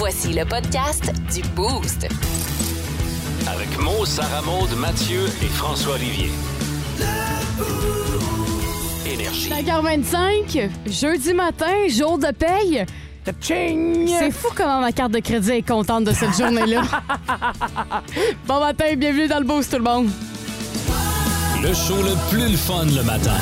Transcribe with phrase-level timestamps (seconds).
[0.00, 2.08] Voici le podcast du Boost.
[3.46, 6.30] Avec Mo, Sarah Maud, Mathieu et François Olivier.
[9.04, 9.50] Énergie.
[9.50, 12.86] 5h25, jeudi matin, jour de paye.
[13.42, 16.80] C'est fou comment ma carte de crédit est contente de cette journée-là.
[18.46, 20.08] bon matin, bienvenue dans le boost tout le monde.
[21.62, 23.36] Le show le plus le fun le matin.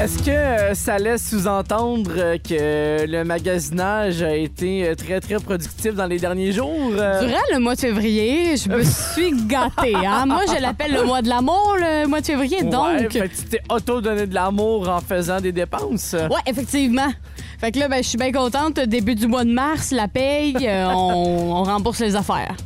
[0.00, 5.34] Est-ce que euh, ça laisse sous-entendre euh, que le magasinage a été euh, très, très
[5.34, 6.92] productif dans les derniers jours?
[6.96, 8.82] Euh, Durant le mois de février, je me
[9.12, 9.94] suis gâtée.
[9.94, 10.24] Hein?
[10.26, 12.62] Moi, je l'appelle le mois de l'amour, le mois de février.
[12.62, 16.14] ouais, Donc, fait que tu t'es auto-donné de l'amour en faisant des dépenses.
[16.14, 17.10] ouais, effectivement.
[17.58, 18.80] Fait que là, ben, je suis bien contente.
[18.80, 22.56] Début du mois de mars, la paye, euh, on, on rembourse les affaires.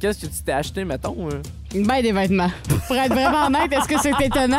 [0.00, 1.16] Qu'est-ce que tu t'es acheté, mettons?
[1.32, 1.42] euh?
[1.74, 2.50] Ben des vêtements.
[2.86, 4.56] Pour être vraiment honnête, est-ce que c'est étonnant?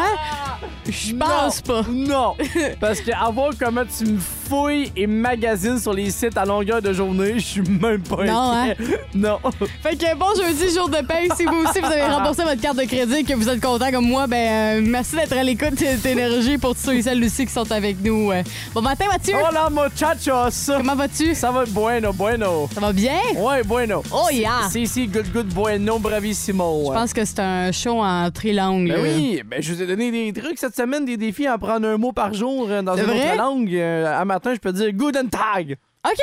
[0.90, 1.82] Je pense pas.
[1.90, 2.36] Non!
[2.80, 6.82] Parce que à voir comment tu me fouilles et magasines sur les sites à longueur
[6.82, 8.70] de journée, je suis même pas Non, hein?
[8.72, 9.00] inquiet.
[9.16, 9.40] Non.
[9.84, 11.28] Fait que bon jeudi, jour de paye.
[11.36, 13.92] Si vous aussi vous avez remboursé votre carte de crédit et que vous êtes content
[13.92, 17.46] comme moi, ben euh, merci d'être à l'écoute d'énergie pour tous ceux et celles aussi
[17.46, 18.32] qui sont avec nous.
[18.32, 18.44] euh.
[18.74, 20.72] Bon matin Mathieu, Hola, muchachos!
[20.78, 21.34] comment vas-tu?
[21.36, 22.70] Ça va bueno, bueno.
[22.74, 23.20] Ça va bien?
[23.36, 24.04] Ouais, bueno.
[24.14, 24.70] Oh yeah!
[24.72, 26.94] C'est ici, good, good, bueno, bravissimo.
[26.94, 28.88] Je pense que c'est un show en trilangue.
[28.88, 29.02] Ben là.
[29.04, 31.98] oui, ben je vous ai donné des trucs cette semaine, des défis à apprendre un
[31.98, 33.28] mot par jour euh, dans C'est une vrai?
[33.34, 33.76] autre langue.
[33.76, 35.78] Euh, à matin, je peux dire Guten Tag.
[36.06, 36.20] OK!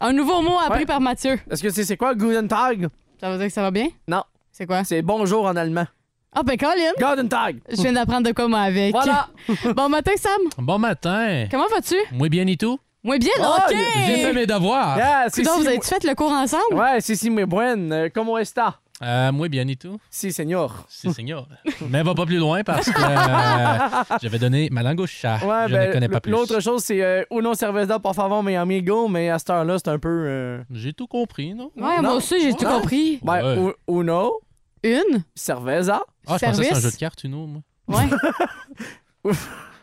[0.00, 0.86] Un nouveau mot appris Ouais.
[0.86, 1.38] par Mathieu.
[1.50, 2.88] Est-ce que c'est c'est quoi Guten Tag?
[3.20, 3.88] Ça veut dire que ça va bien?
[4.06, 4.84] Non, C'est quoi?
[4.84, 5.86] c'est bonjour en allemand.
[6.34, 6.92] Ah ben Colin!
[6.98, 7.58] Guten Tag.
[7.70, 8.92] Je viens d'apprendre de quoi moi avec.
[8.92, 9.28] Voilà.
[9.74, 11.46] Bon matin Sam, Bon matin.
[11.50, 11.96] comment vas-tu?
[12.12, 12.78] Moi bien et tout?
[13.02, 13.76] Moi bien, Oh, OK!
[14.06, 14.96] J'ai fait mes devoirs.
[14.98, 16.74] Yeah, Coudonc, si, vous avez-tu fait le cours ensemble?
[16.74, 17.92] Ouais, si, si, muy buen.
[17.92, 18.80] Euh, ¿Cómo está?
[19.02, 19.96] Euh, moi bien et tout?
[20.10, 20.84] Si, señor.
[20.88, 21.46] Si, seigneur.
[21.88, 25.36] Mais va pas plus loin parce que euh, j'avais donné ma langue au chat.
[25.44, 26.32] Ouais, Je ben, ne connais pas plus.
[26.32, 29.88] L'autre chose, c'est euh, Uno cerveza, por favor, mi amigo, mais à cette heure-là, c'est
[29.88, 30.08] un peu.
[30.08, 31.70] euh, J'ai tout compris, non?
[31.76, 32.02] Ouais, Non.
[32.02, 33.20] moi aussi, j'ai tout compris.
[33.22, 33.74] Ben, Ouais.
[33.88, 34.40] Uno
[34.82, 35.22] Une?
[35.34, 36.02] cerveza.
[36.26, 37.62] Ah, je pensais que c'était un jeu de cartes, Uno, moi.
[37.86, 39.32] Ouais.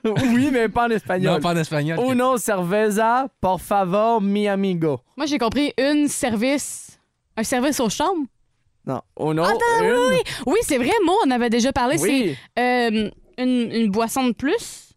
[0.03, 1.33] oui, mais pas en espagnol.
[1.35, 1.99] Non, pas en espagnol.
[1.99, 4.99] Uno cerveza, por favor, mi amigo.
[5.17, 6.99] Moi, j'ai compris une service.
[7.37, 8.27] Un service aux chambres?
[8.87, 9.43] Non, Uno.
[9.43, 9.89] Attends, une.
[9.91, 10.33] oui, oui.
[10.47, 11.95] Oui, c'est vrai, moi, on avait déjà parlé.
[11.99, 12.35] Oui.
[12.55, 14.93] C'est euh, une, une boisson de plus?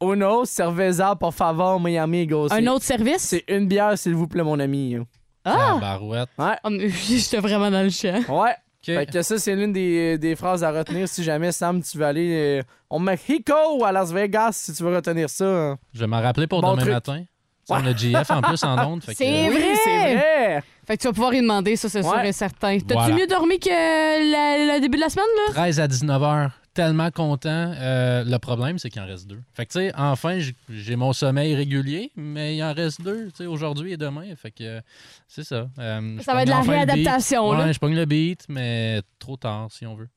[0.00, 2.46] Uno cerveza, por favor, mi amigo.
[2.52, 3.20] Un C'est- autre service?
[3.22, 4.96] C'est une bière, s'il vous plaît, mon ami.
[5.44, 5.76] Ah!
[5.80, 6.28] Barouette.
[6.38, 6.56] Ouais.
[6.64, 8.18] Oh, mais J'étais vraiment dans le champ.
[8.28, 8.52] Ouais.
[8.52, 8.94] OK.
[8.94, 12.04] Fait que ça, c'est l'une des, des phrases à retenir si jamais, Sam, tu veux
[12.06, 15.44] aller euh, au Mexico ou à Las Vegas, si tu veux retenir ça.
[15.46, 15.78] hein.
[15.92, 16.92] Je vais m'en rappeler pour Bon demain truc.
[16.94, 17.24] matin.
[17.68, 19.02] Sais, On a GF en plus en ondes.
[19.04, 19.74] fait que- C'est Oui, vrai!
[19.84, 20.62] c'est vrai!
[20.86, 22.28] Fait que tu vas pouvoir y demander, ça, c'est sûr Ouais.
[22.30, 22.78] et certain.
[22.78, 23.14] T'as-tu Voilà.
[23.14, 25.52] mieux dormi que la- le début de la semaine, là?
[25.52, 26.50] 13 à 19 heures.
[26.72, 27.72] Tellement content.
[27.76, 29.40] Euh, le problème, c'est qu'il en reste deux.
[29.52, 30.38] Fait que, tu sais, enfin,
[30.70, 34.22] j'ai mon sommeil régulier, mais il en reste deux, tu sais, aujourd'hui et demain.
[34.36, 34.80] Fait que, euh,
[35.26, 35.66] c'est ça.
[35.78, 37.66] Euh, Ça va être de la enfin réadaptation, là.
[37.66, 40.08] Ouais, je pogne le beat, mais trop tard, si on veut.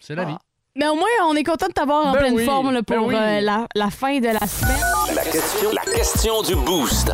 [0.00, 0.26] C'est la Ah.
[0.26, 0.36] vie.
[0.76, 2.96] Mais au moins, on est content de t'avoir en Ben pleine oui, forme là, ben
[2.96, 3.14] pour oui.
[3.14, 4.74] euh, la, la fin de la semaine.
[5.14, 7.12] La question, la question du boost.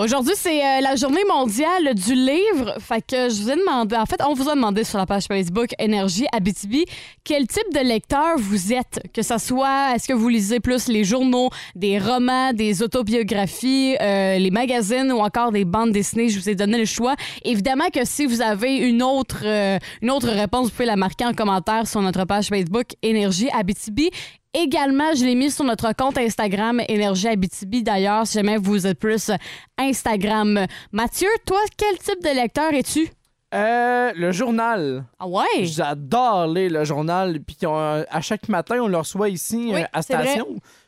[0.00, 2.74] Aujourd'hui, c'est euh, la journée mondiale du livre.
[2.80, 5.26] Fait que je vous ai demandé, en fait, on vous a demandé sur la page
[5.26, 6.84] Facebook Énergie Abitibi
[7.22, 9.00] quel type de lecteur vous êtes?
[9.14, 14.36] Que ce soit, est-ce que vous lisez plus les journaux, des romans, des autobiographies, euh,
[14.36, 16.28] les magazines ou encore des bandes dessinées?
[16.28, 17.14] Je vous ai donné le choix.
[17.44, 21.24] Évidemment que si vous avez une autre, euh, une autre réponse, vous pouvez la marquer
[21.24, 24.10] en commentaire sur notre page Facebook Énergie Abitibi.
[24.56, 27.82] Également, je l'ai mis sur notre compte Instagram Énergie Abitibi.
[27.82, 29.32] D'ailleurs, si jamais vous êtes plus
[29.76, 30.66] Instagram.
[30.92, 33.10] Mathieu, toi, quel type de lecteur es-tu?
[33.52, 35.04] Euh, le journal.
[35.18, 35.64] Ah ouais?
[35.64, 37.40] J'adore lire le journal.
[37.40, 40.38] Puis à chaque matin, on le reçoit ici Oui, euh, à vrai.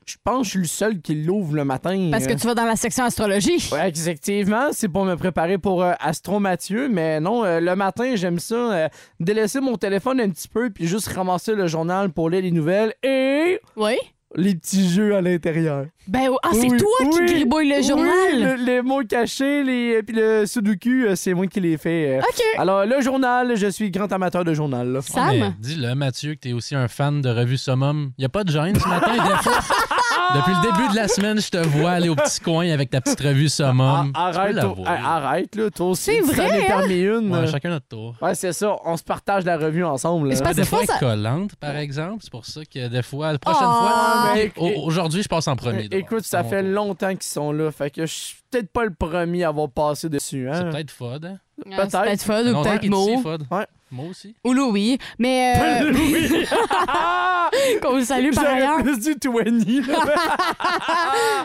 [0.07, 2.11] Je pense que je suis le seul qui l'ouvre le matin.
[2.13, 2.37] Parce que euh.
[2.37, 3.69] tu vas dans la section astrologie.
[3.73, 8.15] Ouais, effectivement, c'est pour me préparer pour euh, Astro Mathieu, mais non, euh, le matin,
[8.15, 12.31] j'aime ça, euh, délaisser mon téléphone un petit peu, puis juste ramasser le journal pour
[12.31, 13.97] lire les nouvelles et Oui?
[14.35, 15.87] les petits jeux à l'intérieur.
[16.09, 18.11] Ben, ah, c'est Oui, toi qui oui, gribouille le oui, journal?
[18.59, 22.19] le- les mots cachés, les, puis le sudoku, euh, c'est moi qui les fais.
[22.19, 22.21] euh.
[22.21, 22.43] OK.
[22.59, 24.89] Alors, le journal, je suis grand amateur de journal.
[24.93, 25.01] là.
[25.01, 25.31] Sam?
[25.31, 28.11] Mais Dis-le, Mathieu, que t'es aussi un fan de revue Summum.
[28.19, 29.59] Y a pas de gêne ce matin, des fois?
[30.35, 33.01] Depuis le début de la semaine, je te vois aller au petit coin avec ta
[33.01, 34.13] petite revue Summum.
[34.15, 36.05] Ah, Tu peux arrête, toi- ah, arrête, là, toi aussi.
[36.13, 36.67] C'est vrai, t'en hein?
[36.67, 37.35] permis une.
[37.35, 38.15] Ouais, chacun notre tour.
[38.21, 40.29] Ouais, c'est ça, on se partage la revue ensemble.
[40.29, 40.37] Là.
[40.37, 42.19] c'est parce des que fois, ça- collante, par exemple.
[42.21, 45.57] C'est pour ça que des fois, la prochaine Ah, fois, mais- aujourd'hui, je passe en
[45.57, 45.89] premier.
[45.93, 46.71] Écoute, ça fait tour.
[46.73, 50.09] longtemps qu'ils sont là, fait que je suis peut-être pas le premier à avoir passé
[50.09, 50.49] dessus.
[50.53, 50.71] C'est Hein?
[50.71, 51.25] peut-être Fod.
[51.25, 51.39] Hein?
[51.59, 52.03] Ah, C'est peut-être.
[52.05, 53.23] peut-être Fod ou peut-être Mo.
[53.51, 53.67] Ouais.
[53.91, 54.35] Moi aussi.
[54.45, 54.99] Ou Louis.
[55.19, 55.55] Mais.
[55.57, 55.93] euh,
[57.83, 58.79] qu'on le salue par ailleurs.
[58.81, 59.93] J'aurais plus du 20.
[59.93, 60.15] là.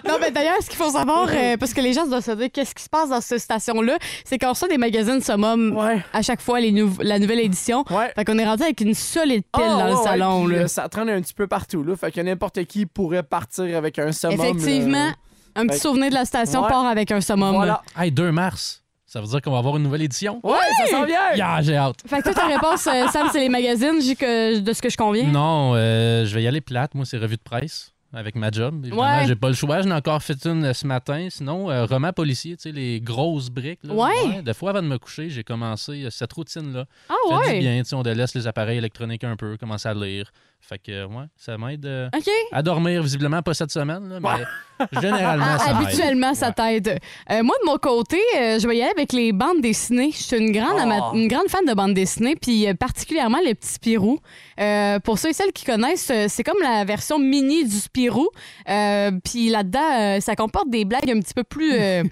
[0.07, 2.49] Non, mais d'ailleurs, ce qu'il faut savoir, euh, parce que les gens doivent se dire
[2.51, 6.03] qu'est-ce qui se passe dans cette station-là, c'est qu'on reçoit des magazines Summum ouais.
[6.11, 7.85] à chaque fois, les nou- la nouvelle édition.
[7.89, 8.11] Ouais.
[8.15, 10.45] Fait qu'on est rendu avec une solide pile Ah, dans le ouais, salon.
[10.45, 10.61] puis, là.
[10.63, 11.83] euh, ça traîne un petit peu partout.
[11.83, 11.95] Là.
[11.95, 14.37] Fait que n'importe qui pourrait partir avec un summum.
[14.37, 14.45] là.
[14.49, 15.11] Effectivement,
[15.55, 16.69] un petit Fait- souvenir de la station Ouais.
[16.69, 17.55] part avec un summum.
[17.55, 17.81] Voilà.
[17.97, 18.80] Hey, 2 mars.
[19.11, 20.39] Ça veut dire qu'on va avoir une nouvelle édition?
[20.41, 21.33] Ouais, ça s'en vient.
[21.35, 21.97] Yeah, j'ai hâte.
[22.07, 24.89] Fait que toi, ta réponse, euh, Sam, c'est les magazines, j'ai que, de ce que
[24.89, 25.25] je conviens.
[25.27, 26.95] Non, euh, je vais y aller plate.
[26.95, 28.79] Moi, c'est revue de presse avec ma job.
[28.85, 29.25] Évidemment, Ouais.
[29.27, 29.81] j'ai pas le choix.
[29.81, 31.27] J'en ai encore fait une euh, ce matin.
[31.29, 33.81] Sinon, euh, roman policier, tu sais, les grosses briques.
[33.83, 33.93] là.
[33.93, 34.41] Ouais.
[34.43, 36.85] Des fois, avant de me coucher, j'ai commencé euh, cette routine-là.
[37.09, 37.59] Ah Ça fait du ouais?
[37.59, 40.31] bien, tu sais, on délaisse les appareils électroniques un peu, commence à lire.
[40.61, 42.09] Fait que, euh, ouais, ça m'aide euh,
[42.51, 46.53] à dormir, visiblement pas cette semaine, là, mais généralement, Ah, ça habituellement, ça Ouais.
[46.81, 46.99] t'aide.
[47.31, 50.11] Euh, moi, de mon côté, euh, je vais y aller avec les bandes dessinées.
[50.11, 50.81] Je suis une grande, Oh.
[50.81, 54.19] ama- une grande fan de bandes dessinées, puis euh, particulièrement les petits Spirou.
[54.59, 58.29] Euh, pour ceux et celles qui connaissent, euh, c'est comme la version mini du Spirou.
[58.69, 61.73] Euh, puis là-dedans, euh, ça comporte des blagues un petit peu plus...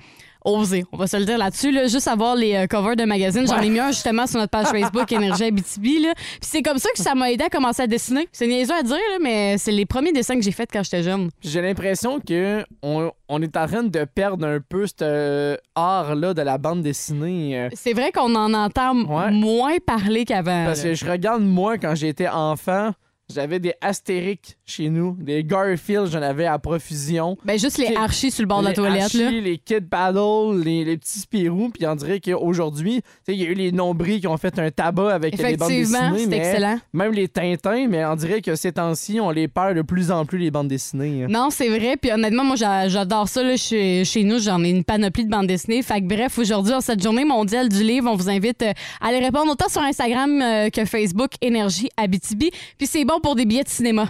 [0.91, 1.71] on va se le dire là-dessus.
[1.71, 3.47] Là, juste avoir les euh, covers de magazines.
[3.47, 5.99] J'en ai mis un justement sur notre page Facebook Énergie Abitibi.
[6.01, 6.13] Là.
[6.15, 8.27] Puis c'est comme ça que ça m'a aidé à commencer à dessiner.
[8.31, 11.03] C'est niaiseux à dire, là, mais c'est les premiers dessins que j'ai faits quand j'étais
[11.03, 11.29] jeune.
[11.41, 16.33] J'ai l'impression que on, on est en train de perdre un peu cet euh, art-là
[16.33, 17.57] de la bande dessinée.
[17.59, 19.31] euh, C'est vrai qu'on en entend Ouais.
[19.31, 20.65] moins parler qu'avant.
[20.65, 20.89] parce là.
[20.89, 22.91] que je regarde, moi, quand j'étais enfant,
[23.33, 27.37] j'avais des Astérix chez nous, des Garfield, j'en avais à profusion.
[27.43, 29.01] Ben, juste les archis sur le bord de la les toilette.
[29.03, 29.31] Archie, Là.
[29.31, 33.53] les Kid Paddle, les, les petits Spirou, puis on dirait qu'aujourd'hui, il y a eu
[33.53, 36.79] les nombris qui ont fait un tabac avec les bandes Effectivement, dessinées, c'est excellent.
[36.93, 40.25] même les Tintins, mais on dirait que ces temps-ci, on les perd de plus en
[40.25, 41.23] plus, les bandes dessinées.
[41.23, 41.27] hein.
[41.29, 41.97] Non, c'est vrai.
[41.97, 43.43] Puis honnêtement, moi, j'a- j'adore ça.
[43.43, 45.81] Là, chez, chez nous, j'en ai une panoplie de bandes dessinées.
[45.81, 49.07] Fait que bref, aujourd'hui, en cette journée mondiale du livre, on vous invite euh, à
[49.07, 52.51] aller répondre autant sur Instagram euh, que Facebook, Énergie Abitibi.
[52.77, 54.09] Puis c'est bon pour des billets de cinéma.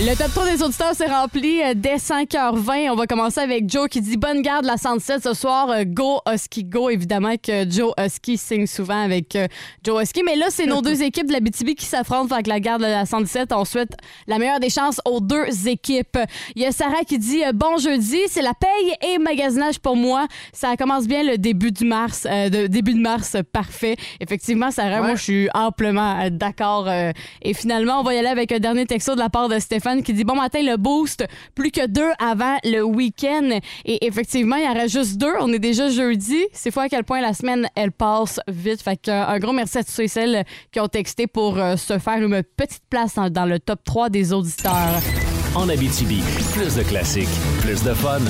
[0.00, 2.90] Le top 3 des auditeurs s'est rempli euh, dès 5h20.
[2.90, 5.70] On va commencer avec Joe qui dit Bonne garde la 107 ce soir.
[5.70, 6.90] Euh, Go Husky Go.
[6.90, 9.46] Évidemment que Joe Husky signe souvent avec euh,
[9.84, 10.22] Joe Husky.
[10.24, 12.86] Mais là, c'est nos deux équipes de la BTB qui s'affrontent avec la garde de
[12.88, 13.52] la 117.
[13.52, 13.92] On souhaite
[14.26, 16.18] la meilleure des chances aux deux équipes.
[16.56, 20.26] Il y a Sarah qui dit Bon jeudi, c'est la paye et magasinage pour moi.
[20.52, 22.26] Ça commence bien le début du mars.
[22.28, 23.94] euh, de, début de mars, parfait.
[24.18, 25.06] Effectivement, Sarah, Ouais.
[25.06, 26.88] moi, je suis amplement d'accord.
[26.88, 27.12] euh,
[27.42, 29.83] et finalement, on va y aller avec un dernier texto de la part de Stéphane
[30.02, 33.58] qui dit Bon matin, le boost, plus que deux avant le week-end.
[33.84, 35.32] Et effectivement, il y en juste deux.
[35.40, 36.44] On est déjà jeudi.
[36.52, 38.82] C'est fou à quel point la semaine, elle passe vite.
[38.82, 41.58] Fait que, euh, un gros merci à tous ceux et celles qui ont texté pour
[41.58, 45.00] euh, se faire une petite place dans, dans le top 3 des auditeurs.
[45.54, 46.22] En Abitibi,
[46.52, 47.28] plus de classiques,
[47.60, 48.20] plus de fun.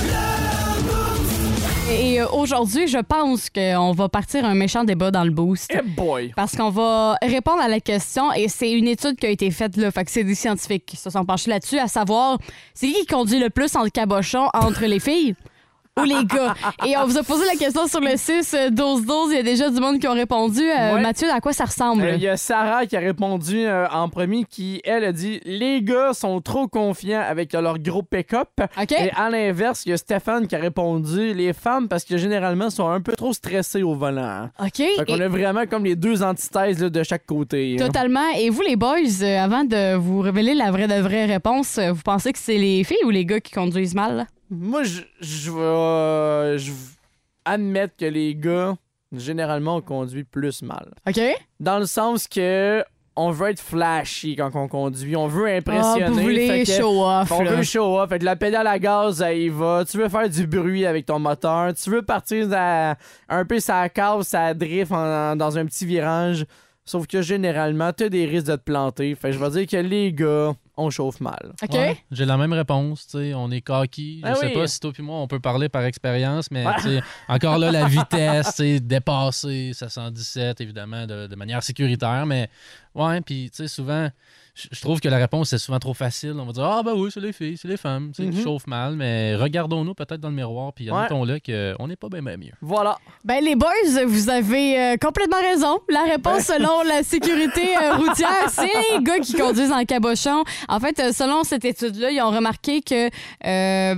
[1.90, 5.70] Et euh, aujourd'hui, je pense qu'on va partir un méchant débat dans le boost.
[5.74, 6.32] Eh boy!
[6.34, 9.76] Parce qu'on va répondre à la question, et c'est une étude qui a été faite
[9.76, 12.38] là, fait que c'est des scientifiques qui se sont penchés là-dessus, à savoir,
[12.72, 15.34] c'est qui qui conduit le plus en cabochon entre les filles?
[16.00, 16.54] Ou les gars?
[16.86, 19.80] Et on vous a posé la question sur le 6-12-12, il y a déjà du
[19.80, 20.60] monde qui ont répondu.
[20.62, 21.00] Euh, Ouais.
[21.00, 22.02] Mathieu, à quoi ça ressemble?
[22.02, 25.40] Euh, Il y a Sarah qui a répondu euh, en premier, qui, elle, a dit
[25.44, 28.48] Les gars sont trop confiants avec leur gros pick-up.
[28.80, 28.92] OK?
[28.92, 32.70] Et à l'inverse, il y a Stéphane qui a répondu Les femmes, parce que généralement,
[32.70, 34.22] sont un peu trop stressées au volant.
[34.22, 34.50] hein.
[34.60, 34.76] OK.
[34.76, 37.76] Fait qu'on Et- a vraiment comme les deux antithèses là, de chaque côté.
[37.78, 37.86] hein.
[37.86, 38.28] Totalement.
[38.38, 41.92] Et vous, les boys, euh, avant de vous révéler la vraie de vraie réponse, euh,
[41.92, 44.16] vous pensez que c'est les filles ou les gars qui conduisent mal?
[44.16, 44.26] là?
[44.50, 46.72] Moi, je je vais euh, je
[47.44, 48.76] admettre que les gars,
[49.12, 50.92] généralement, on conduit plus mal.
[51.08, 51.20] OK?
[51.60, 52.84] Dans le sens que
[53.16, 56.04] on veut être flashy quand on conduit, on veut impressionner.
[56.04, 57.30] Ah, vous voulez fait que- show off.
[57.30, 57.52] On là.
[57.54, 58.08] veut show off.
[58.08, 59.84] Fait que la pédale à gaz, ça y va.
[59.88, 61.72] Tu veux faire du bruit avec ton moteur.
[61.74, 62.96] Tu veux partir à-
[63.28, 66.44] un peu ça cave, ça drift en- dans un petit virage.
[66.84, 69.14] Sauf que généralement, t'as des risques de te planter.
[69.14, 71.52] Fait que je vais dire que les gars, on chauffe mal.
[71.62, 71.72] OK?
[71.72, 74.20] Ouais, J'ai la même réponse, tu sais, on est cocky.
[74.24, 74.52] Je Ah sais oui.
[74.54, 76.74] pas si toi puis moi on peut parler par expérience, mais Ouais.
[76.76, 81.62] tu sais, encore là la vitesse, tu sais, dépasser ça 117 évidemment de, de manière
[81.62, 82.48] sécuritaire, mais
[82.94, 84.08] ouais, puis tu sais souvent
[84.56, 86.34] je je trouve que la réponse est souvent trop facile.
[86.38, 88.36] On va dire ah ben oui c'est les filles, c'est les femmes, tu sais, qui
[88.36, 88.44] Mhm.
[88.44, 90.96] chauffent mal, mais regardons-nous peut-être dans le miroir puis Ouais.
[90.96, 92.52] admettons-le qu'on n'est pas bien mieux.
[92.60, 92.96] Voilà.
[93.24, 93.70] Ben les boys,
[94.06, 95.80] vous avez euh, complètement raison.
[95.88, 100.44] La réponse selon la sécurité euh, routière, c'est les gars qui conduisent en cabochon.
[100.68, 103.08] En fait, euh, selon cette étude-là, ils ont remarqué que
[103.46, 103.94] euh,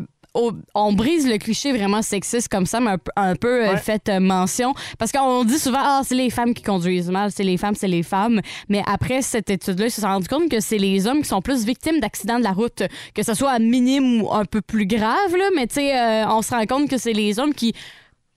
[0.75, 3.77] on brise le cliché vraiment sexiste comme ça, mais un, peu- un peu euh, Ouais.
[3.79, 4.75] fait mention.
[4.99, 7.89] Parce qu'on dit souvent, ah, c'est les femmes qui conduisent mal, c'est les femmes, c'est
[7.89, 8.43] les femmes.
[8.69, 11.41] Mais après cette étude-là, ils se sont rendus compte que c'est les hommes qui sont
[11.41, 12.83] plus victimes d'accidents de la route,
[13.15, 15.49] que ce soit minime ou un peu plus grave, là.
[15.57, 17.73] Mais tu sais, euh, on se rend compte que c'est les hommes qui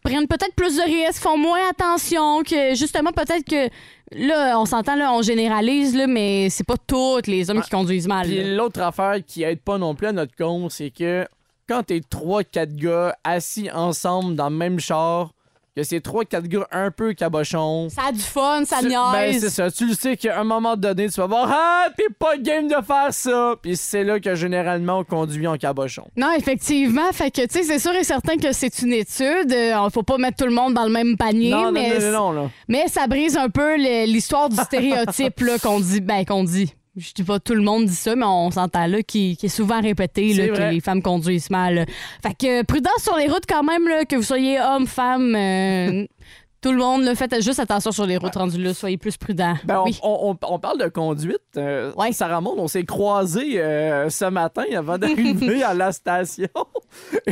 [0.03, 3.69] prennent peut-être plus de risques, font moins attention, que justement, peut-être que
[4.11, 8.07] là, on s'entend, là, on généralise, là, mais c'est pas tous les hommes qui conduisent
[8.07, 8.27] mal.
[8.27, 11.27] Puis l'autre affaire qui aide pas non plus à notre compte, c'est que
[11.67, 15.31] quand t'es 3-4 gars assis ensemble dans le même char,
[15.81, 17.89] que c'est 3-4 gars un peu cabochons.
[17.89, 19.69] Ça a du fun, ça tu- Ben, c'est ça.
[19.71, 22.75] Tu le sais qu'à un moment donné, tu vas voir Ah, t'es pas game de
[22.85, 23.55] faire ça.
[23.61, 26.05] Puis c'est là que généralement on conduit en cabochon.
[26.17, 27.11] Non, effectivement.
[27.13, 29.51] Fait que, tu sais, c'est sûr et certain que c'est une étude.
[29.51, 32.11] Euh, faut pas mettre tout le monde dans le même panier, non, non, mais, non,
[32.11, 32.49] non, là.
[32.67, 36.01] mais ça brise un peu l'histoire du stéréotype là, qu'on dit.
[36.01, 36.73] Ben, qu'on dit.
[36.99, 39.49] Je dis pas tout le monde dit ça, mais on s'entend là, qui, qui est
[39.49, 41.85] souvent répété là, que les femmes conduisent mal.
[42.21, 46.05] Fait que prudence sur les routes quand même, là, que vous soyez homme, femme, euh,
[46.61, 49.53] tout le monde, là, faites juste attention sur les routes rendues là, soyez plus prudents.
[49.63, 49.97] Ben, on, oui.
[50.03, 51.39] on- on- on parle de conduite.
[51.55, 52.11] Euh, Ouais.
[52.11, 56.47] Sarah Maud, on s'est croisés euh, ce matin avant d'arriver à la station.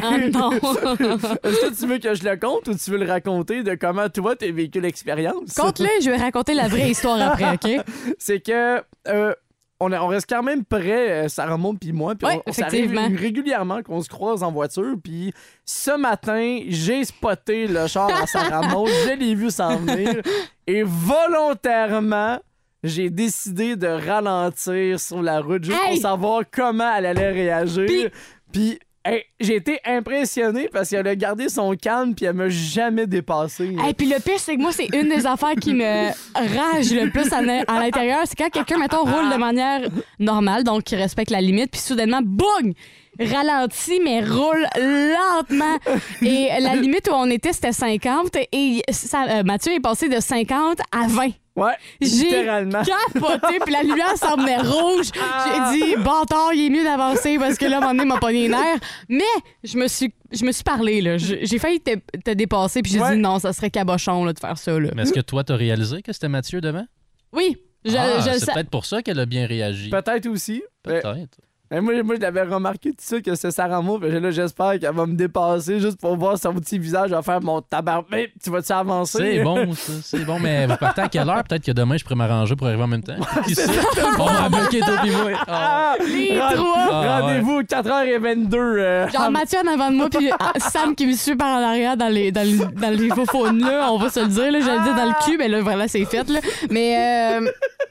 [0.02, 0.52] Ah non.
[1.44, 4.08] Est-ce que tu veux que je le compte ou tu veux le raconter de comment
[4.08, 5.54] toi t'as vécu l'expérience?
[5.56, 7.82] Compte-le, je vais raconter la vraie histoire après, OK?
[8.18, 9.34] C'est que euh,
[9.80, 12.92] on, reste quand même près, euh, Sarah Maud puis moi, puis Ouais, on, on s'arrive
[13.16, 15.34] régulièrement qu'on se croise en voiture, puis
[15.66, 20.22] ce matin, j'ai spoté le char à Sarah Maud, je l'ai vu s'en venir,
[20.68, 22.40] et volontairement,
[22.84, 25.94] j'ai décidé de ralentir sur la route juste Hey!
[25.94, 28.10] pour savoir comment elle allait réagir.
[28.52, 28.80] Puis
[29.40, 33.76] j'ai été impressionné parce qu'elle a gardé son calme puis elle m'a jamais dépassé.
[33.88, 37.10] Et puis le pire, c'est que moi, c'est une des affaires qui me rage le
[37.10, 38.20] plus à l'intérieur.
[38.26, 39.82] C'est quand quelqu'un, mettons, roule de manière
[40.20, 42.74] normale, donc qui respecte la limite, puis soudainement, boum!
[43.20, 45.78] Ralentit, mais roule lentement.
[46.22, 48.36] Et la limite où on était, c'était 50.
[48.52, 51.30] Et ça, euh, Mathieu est passé de 50 à 20.
[51.56, 55.08] Ouais, J'ai capoté, puis la lumière semblait rouge.
[55.12, 58.08] J'ai dit, bâtard, il est mieux d'avancer parce que là, à un moment donné, il
[58.10, 58.80] m'a pogné les nerfs.
[59.10, 59.24] Mais
[59.64, 61.18] je me suis, je me suis parlé, là.
[61.18, 63.16] J'ai failli te, te dépasser, puis j'ai Ouais.
[63.16, 64.92] dit, non, ça serait cabochon, là, de faire ça, là.
[64.96, 66.86] Mais est-ce que toi, t'as réalisé que c'était Mathieu devant?
[67.34, 69.90] Oui, je, Ah, c'est peut-être pour ça qu'elle a bien réagi.
[69.90, 70.62] Peut-être aussi.
[70.86, 71.40] Mais- Peut-être.
[71.72, 74.02] Mais moi, moi, je l'avais remarqué tout ça que c'est Sarah Maud.
[74.02, 77.12] puis Là, j'espère qu'elle va me dépasser juste pour voir son petit visage.
[77.12, 78.04] va faire mon tabac.
[78.12, 79.18] Mais tu vas-tu avancer?
[79.38, 80.40] C'est bon, ça, c'est bon.
[80.40, 81.44] Mais vous partez à quelle heure?
[81.44, 83.16] Peut-être que demain, je pourrais m'arranger pour arriver en même temps.
[83.46, 83.66] Qui sait?
[84.20, 85.32] On va bloquer moi.
[85.48, 85.96] Ah.
[86.00, 86.04] Ah!
[86.06, 86.88] Les Rend- trois.
[86.92, 88.56] Ah, Rendez-vous 4h22.
[88.56, 91.64] euh, Genre Mathieu en avant de moi, puis ah, Sam qui me suit par en
[91.64, 94.52] arrière dans les, dans les, dans les faux faunes, là, on va se le dire,
[94.52, 96.40] là, j'allais dire dans le cul, mais là, voilà, c'est fait, là.
[96.70, 97.42] Mais, euh,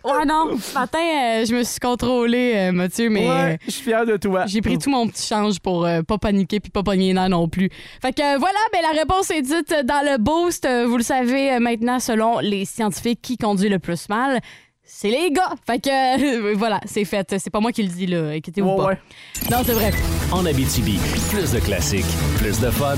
[0.04, 3.82] ouais, non, ce matin, euh, je me suis contrôlée, euh, Mathieu, mais Ouais, je suis
[3.82, 4.46] fier de toi.
[4.46, 7.48] j'ai pris tout mon petit change pour euh, pas paniquer puis pas pogner nerfs non
[7.48, 7.70] plus.
[8.00, 10.66] Fait que euh, voilà, ben, la réponse est dite dans le boost.
[10.86, 14.40] Vous le savez euh, maintenant, selon les scientifiques, qui conduit le plus mal?
[14.88, 15.54] C'est les gars!
[15.66, 17.34] Fait que euh, voilà, c'est fait.
[17.38, 18.28] C'est pas moi qui le dis, là.
[18.30, 18.86] Inquiétez-vous pas.
[18.86, 18.98] ouais.
[19.50, 19.92] Non, c'est vrai.
[20.30, 20.98] En Abitibi,
[21.30, 22.06] plus de classiques,
[22.38, 22.94] plus de fun.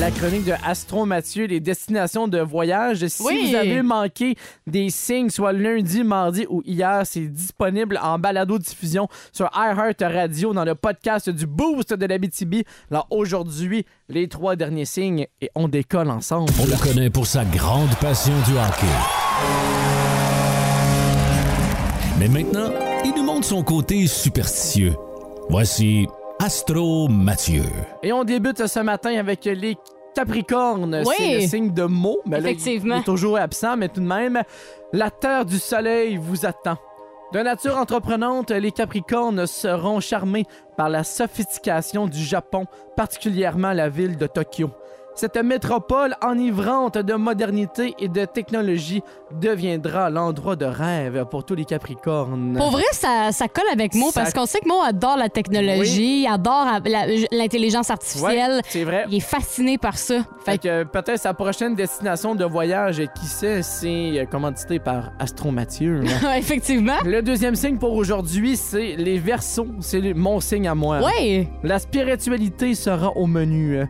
[0.00, 3.04] La chronique de Astro Mathieu, les destinations de voyage.
[3.08, 3.48] Si Oui.
[3.50, 4.36] vous avez manqué
[4.66, 10.64] des signes, soit lundi, mardi ou hier, c'est disponible en balado-diffusion sur iHeart Radio dans
[10.64, 12.62] le podcast du Boost de la BTB.
[12.92, 16.52] Alors aujourd'hui, les trois derniers signes et on décolle ensemble.
[16.62, 18.86] On le connaît pour sa grande passion du hockey.
[22.20, 22.70] Mais maintenant,
[23.04, 24.94] il nous montre son côté superstitieux.
[25.50, 26.06] Voici
[26.40, 27.64] Astro Mathieu.
[28.02, 29.76] Et on débute ce matin avec les
[30.14, 31.02] Capricornes.
[31.06, 31.14] Oui.
[31.18, 32.18] C'est le signe de mots.
[32.26, 32.96] Mais là, il- Effectivement.
[32.96, 34.40] il est toujours absent, mais tout de même,
[34.92, 36.76] la terre du soleil vous attend.
[37.32, 42.64] De nature entreprenante, les Capricornes seront charmés par la sophistication du Japon,
[42.96, 44.70] particulièrement la ville de Tokyo.
[45.18, 51.64] Cette métropole enivrante de modernité et de technologie deviendra l'endroit de rêve pour tous les
[51.64, 52.54] Capricornes.
[52.56, 55.28] Pour vrai, ça, ça colle avec Mo Ça- parce qu'on sait que Mo adore la
[55.28, 56.66] technologie, il adore
[57.32, 58.60] l'intelligence Ouais, artificielle.
[58.68, 59.06] c'est vrai.
[59.10, 60.18] Il est fasciné par ça.
[60.44, 65.10] Fait Fait que peut-être sa prochaine destination de voyage, qui sait, c'est euh, commandité par
[65.18, 66.00] Astro Mathieu.
[66.36, 66.94] effectivement.
[67.04, 69.66] Le deuxième signe pour aujourd'hui, c'est les Verseaux.
[69.80, 71.00] C'est mon signe à moi.
[71.00, 71.48] Ouais.
[71.64, 73.80] La spiritualité sera au menu.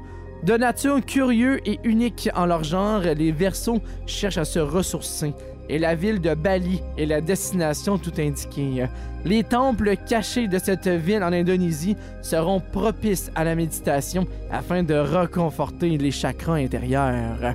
[0.44, 5.34] De nature curieux et unique en leur genre, les Verseaux cherchent à se ressourcer.
[5.68, 8.86] Et la ville de Bali est la destination tout indiquée.
[9.24, 14.94] Les temples cachés de cette ville en Indonésie seront propices à la méditation afin de
[14.94, 17.54] reconforter les chakras intérieurs.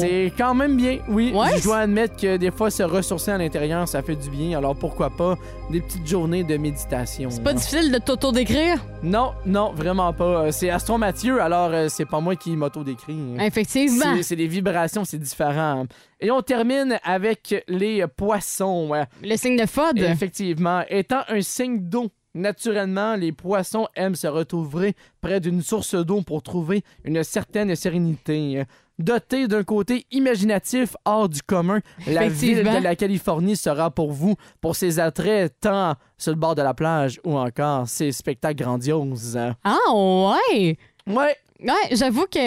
[0.00, 1.32] C'est quand même bien, oui.
[1.34, 4.58] Ouais, Je dois admettre que des fois, se ressourcer à l'intérieur, ça fait du bien.
[4.58, 5.36] Alors pourquoi pas
[5.70, 7.30] des petites journées de méditation.
[7.30, 8.84] C'est pas difficile de t'auto-décrire?
[9.02, 10.24] Non, non, vraiment pas.
[10.46, 13.36] Euh, C'est Astron Mathieu, alors euh, c'est pas moi qui m'auto-décris.
[13.40, 14.16] Effectivement.
[14.22, 15.86] C'est- des vibrations, c'est différent.
[16.20, 18.90] Et on termine avec les poissons.
[19.22, 19.98] Le signe de FOD.
[19.98, 26.20] Effectivement, étant un signe d'eau, naturellement, les poissons aiment se retrouver près d'une source d'eau
[26.22, 28.64] pour trouver une certaine sérénité.
[28.98, 34.36] Doté d'un côté imaginatif hors du commun, la ville de la Californie sera pour vous,
[34.60, 39.38] pour ses attraits tant sur le bord de la plage ou encore ses spectacles grandioses.
[39.64, 40.76] Ah, ouais!
[41.08, 42.38] Ouais, Ouais, j'avoue que,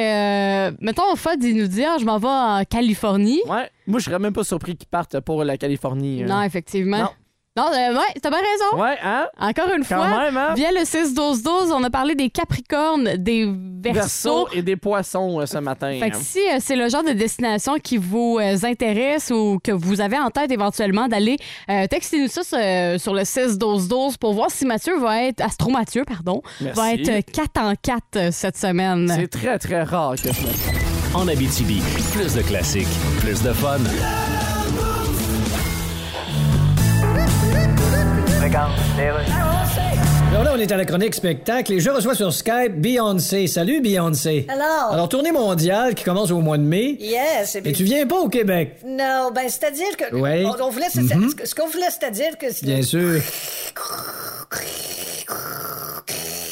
[0.70, 3.42] euh, mettons, FOD, il nous dit, ah, je m'en vais en Californie.
[3.48, 3.70] ouais.
[3.88, 6.24] Moi, je serais même pas surpris qu'ils partent pour la Californie.
[6.24, 6.98] Non, effectivement.
[7.00, 7.10] Non.
[7.58, 8.82] Non, euh, ouais, t'as bien raison.
[8.82, 9.28] Ouais, hein?
[9.40, 10.54] Encore une Quand fois, même, hein?
[10.56, 13.46] via le 6-12-12, on a parlé des Capricornes, des
[13.82, 14.46] Verseaux.
[14.46, 15.98] Verseau et des poissons euh, ce matin.
[16.00, 19.72] Fait que si euh, c'est le genre de destination qui vous euh, intéresse ou que
[19.72, 21.38] vous avez en tête éventuellement d'aller,
[21.70, 26.04] euh, textez-nous ça sur, sur le 6-12-12 pour voir si Mathieu va être, Astro Mathieu,
[26.06, 26.80] pardon, Merci.
[26.80, 29.12] va être 4 en 4 euh, cette semaine.
[29.16, 32.88] C'est très, très rare que je En Abitibi, plus de classiques,
[33.22, 33.78] plus de fun.
[38.56, 43.46] Alors là, on est à la chronique spectacle et je reçois sur Skype Beyoncé.
[43.48, 44.46] Salut Beyoncé.
[44.48, 44.94] Alors?
[44.94, 46.96] Alors, tournée mondiale qui commence au mois de mai.
[47.02, 47.56] Yes.
[47.56, 48.78] et puis- tu viens pas au Québec.
[48.86, 50.16] Non, ben, c'est-à-dire que.
[50.16, 50.46] Ouais.
[50.46, 50.86] On, on voulait.
[50.96, 51.30] Mhm.
[51.44, 52.46] Ce qu'on voulait, c'est-à-dire que.
[52.64, 53.20] Bien sûr.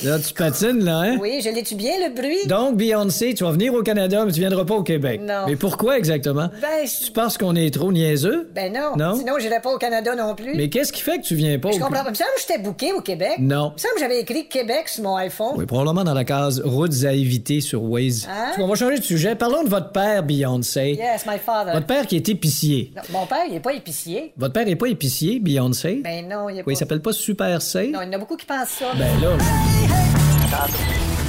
[0.03, 1.17] Là, tu patines, là, hein?
[1.19, 2.45] Oui, je l'ai-tu bien, le bruit?
[2.47, 5.21] Donc, Beyoncé, tu vas venir au Canada, mais tu viendras pas au Québec.
[5.23, 5.45] Non.
[5.47, 6.49] Mais pourquoi exactement?
[6.61, 8.49] Ben, Tu penses qu'on est trop niaiseux?
[8.53, 8.95] ben non.
[8.97, 9.15] Non?
[9.17, 10.53] Sinon, j'irais pas au Canada non plus.
[10.55, 12.09] Mais qu'est-ce qui fait que tu viens pas Je au comprends pas.
[12.09, 13.35] Il me semble que j'étais booké au Québec.
[13.39, 13.71] Non.
[13.71, 15.53] Il me semble que j'avais écrit Québec sur mon iPhone.
[15.55, 18.27] Oui, probablement dans la case routes à éviter sur Waze.
[18.29, 18.51] Hein?
[18.59, 19.35] On va changer de sujet.
[19.35, 20.97] Parlons de votre père, Beyoncé.
[20.99, 21.73] Yes, my father.
[21.73, 22.91] Votre père qui est épicier.
[22.95, 24.33] Non, mon père, il est pas épicier.
[24.37, 26.01] Votre père est pas épicier, Beyoncé?
[26.03, 26.79] Ben non, il est Oui, il pas.
[26.79, 27.89] s'appelle pas Super C?
[27.91, 28.85] Non, il y en a beaucoup qui pensent ça.
[28.97, 29.37] Ben là,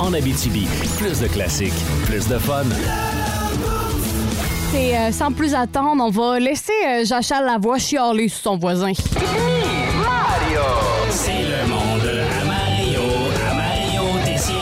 [0.00, 0.66] En Abitibi,
[0.98, 1.74] plus de classiques,
[2.06, 2.64] plus de fun.
[4.74, 8.58] Et euh, sans plus attendre, on va laisser euh, Jachal la voix chialer sur son
[8.58, 8.92] voisin.
[11.10, 13.00] C'est le monde à Mario,
[13.50, 14.54] à Mario Tessier.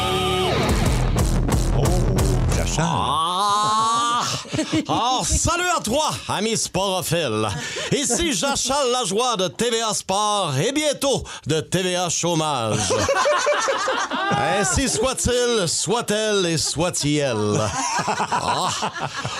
[2.79, 3.24] Ah!
[4.89, 7.49] Ah, salut à toi, ami sporophile.
[7.93, 12.79] Ici Jachal Lajoie de TVA Sport et bientôt de TVA Chômage.
[14.59, 17.59] Ainsi soit-il, soit-elle et soit-il.
[18.07, 18.69] Ah,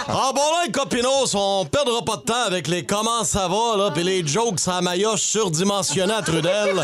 [0.09, 3.91] Ah, bon là, copinos, on perdra pas de temps avec les comment ça va, là,
[3.91, 6.83] pis les jokes à maillotche surdimensionnés à Trudel.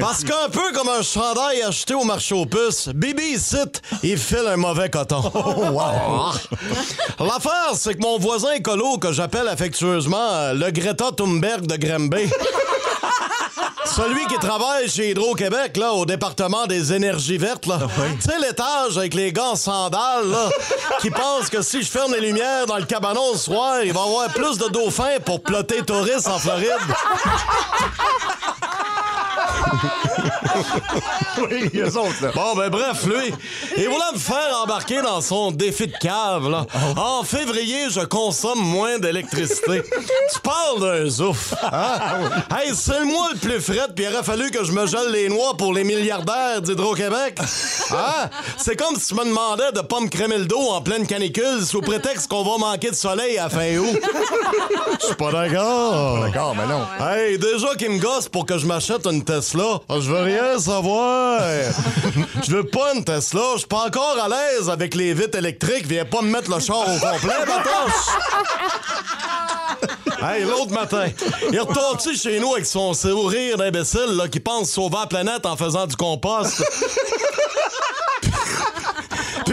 [0.00, 3.56] Parce qu'un peu comme un chandail acheté au marché aux puces, Bibi ici,
[4.02, 5.22] il file un mauvais coton.
[5.80, 6.32] Ah.
[7.20, 12.24] L'affaire, c'est que mon voisin écolo, que j'appelle affectueusement euh, le Greta Thunberg de Granby,
[13.84, 17.78] celui qui travaille chez Hydro-Québec, là, au département des énergies vertes, là.
[18.20, 20.48] Tu sais, l'étage avec les gants en sandales, là,
[21.00, 24.00] qui pense que si je ferme les lumières dans le cabanon ce soir, il va
[24.00, 26.70] y avoir plus de dauphins pour plotter touristes en Floride.
[31.50, 32.30] Oui, eux autres, là.
[32.34, 33.32] Bon, ben bref, lui,
[33.76, 36.66] il voulait me faire embarquer dans son défi de cave, là.
[36.96, 39.82] En février, je consomme moins d'électricité.
[40.32, 41.98] Tu parles d'un zouf, hein?
[42.56, 45.10] Hey, c'est le mois le plus fret, puis il aurait fallu que je me gèle
[45.12, 47.38] les noix pour les milliardaires d'Hydro-Québec.
[47.90, 48.28] Hein?
[48.56, 51.64] C'est comme si tu me demandais de pas me crémer le dos en pleine canicule
[51.64, 53.98] sous prétexte qu'on va manquer de soleil à fin août.
[55.00, 56.20] Je suis pas d'accord.
[56.20, 56.86] D'accord, mais non.
[57.06, 59.80] Hey, déjà qu'il me gosse pour que je m'achète une Tesla.
[59.88, 60.43] Ah, Je veux rien
[62.42, 63.40] Je veux pas une Tesla.
[63.54, 65.86] Je suis pas encore à l'aise avec les vitres électriques.
[65.86, 68.08] Viens pas me mettre le char au complet, Batoche.
[70.22, 71.06] Hey, l'autre matin,
[71.50, 75.86] il est chez nous avec son sourire d'imbécile qui pense sauver la planète en faisant
[75.86, 76.64] du compost?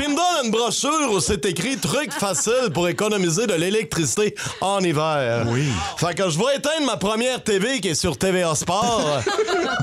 [0.02, 4.34] Puis il me donne une brochure où c'est écrit truc facile pour économiser de l'électricité
[4.60, 5.46] en hiver.
[5.48, 5.66] Oui.
[5.98, 9.20] Fait que je vais éteindre ma première TV qui est sur TVA Sport,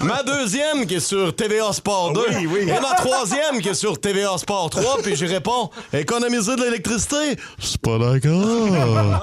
[0.02, 2.60] ma deuxième qui est sur TVA Sport 2 Oui, oui.
[2.62, 7.36] et ma troisième qui est sur TVA Sport 3 puis j'y réponds économiser de l'électricité,
[7.60, 9.22] je suis pas d'accord.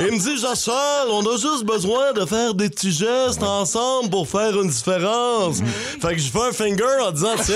[0.00, 4.28] Il me dit Jachal, on a juste besoin de faire des petits gestes ensemble pour
[4.28, 5.58] faire une différence.
[6.02, 7.54] Fait que je fais un finger en disant tiens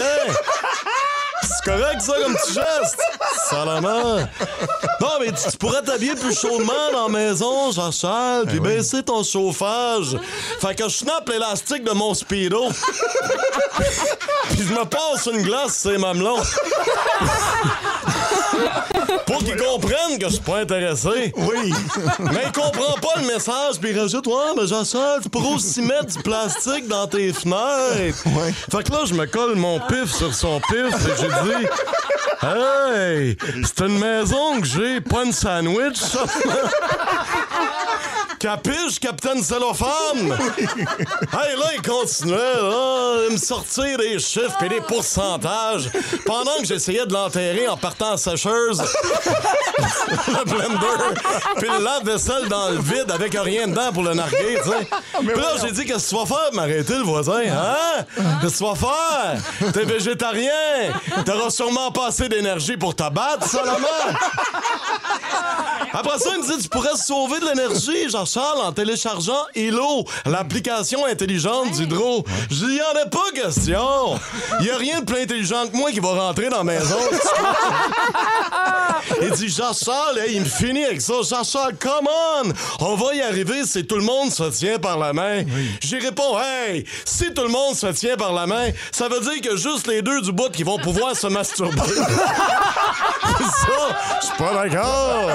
[1.42, 3.00] c'est correct, ça, comme petit geste?
[3.48, 4.18] Salamand.
[5.00, 9.22] Non, mais tu, tu pourrais t'habiller plus chaudement dans la maison, Jean-Charles, puis baisser ton
[9.22, 10.16] chauffage.
[10.60, 12.68] Fait que je snappe l'élastique de mon speedo.
[14.50, 16.38] puis je me passe une glace, c'est mamelon.
[19.26, 21.32] Pour qu'ils comprennent que je suis pas intéressé.
[21.36, 21.72] Oui.
[22.20, 25.82] Mais il comprend pas le message, puis il rajoute Ouais, mais j'achète, tu pourrais aussi
[25.82, 28.22] mettre du plastique dans tes fenêtres.
[28.26, 28.52] Ouais.
[28.52, 31.66] Fait que là, je me colle mon pif sur son pif, et j'ai dit
[32.42, 36.00] Hey, c'est une maison que j'ai, pas une sandwich.
[38.40, 40.32] Capiche, Capitaine Cellophane?
[40.58, 45.90] hey, là, il continuait, là, de me sortir des chiffres et des pourcentages
[46.24, 48.80] pendant que j'essayais de l'enterrer en partant en sécheuse.
[50.28, 51.20] le blender,
[51.58, 54.88] puis le lave-vaisselle dans le vide avec rien dedans pour le narguer, tu sais.
[55.18, 56.52] Puis là, j'ai dit, qu'est-ce que tu vas faire?
[56.54, 58.04] M'arrêter, le voisin, hein?
[58.40, 59.72] Qu'est-ce que tu vas faire?
[59.72, 60.50] T'es végétarien.
[61.26, 63.86] T'auras sûrement pas assez d'énergie pour te battre, Salomon.
[65.92, 71.72] Après ça, il me dit, tu pourrais sauver de l'énergie, En téléchargeant Hilo, l'application intelligente
[71.72, 72.24] d'Hydro.
[72.48, 74.20] Je dis, y en a pas question.
[74.60, 77.00] Y a rien de plus intelligent que moi qui va rentrer dans la maison.
[79.22, 81.14] Il dit, Jean-Charles, hey, il me finit avec ça.
[81.28, 82.52] Jean-Charles, come on!
[82.80, 85.42] On va y arriver si tout le monde se tient par la main.
[85.80, 89.40] J'y réponds, hey, si tout le monde se tient par la main, ça veut dire
[89.42, 91.80] que juste les deux du bout qui vont pouvoir se masturber.
[91.82, 92.06] ça,
[94.20, 95.30] je suis pas d'accord.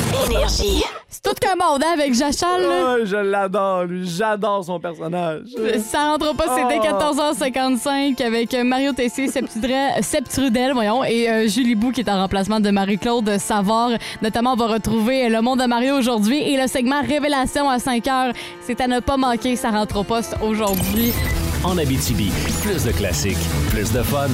[0.26, 0.82] Énergie.
[1.08, 2.96] C'est tout commandé avec Jachal, là.
[2.96, 4.08] Oh, je l'adore, lui.
[4.08, 5.42] J'adore son personnage.
[5.84, 6.86] Ça rentre pas, c'était Oh.
[6.86, 12.60] 14h55 avec Mario Tessier, Septudre- Septrudel, voyons, et euh, Julie Bou qui est en remplacement
[12.60, 13.90] de Marie-Claude Savard.
[14.22, 18.04] Notamment, on va retrouver le monde de Mario aujourd'hui et le segment Révélation à 5
[18.04, 21.12] h C'est à ne pas manquer, ça rentre au poste aujourd'hui.
[21.64, 22.30] En Abitibi,
[22.62, 23.36] plus de classiques,
[23.70, 24.28] plus de fun.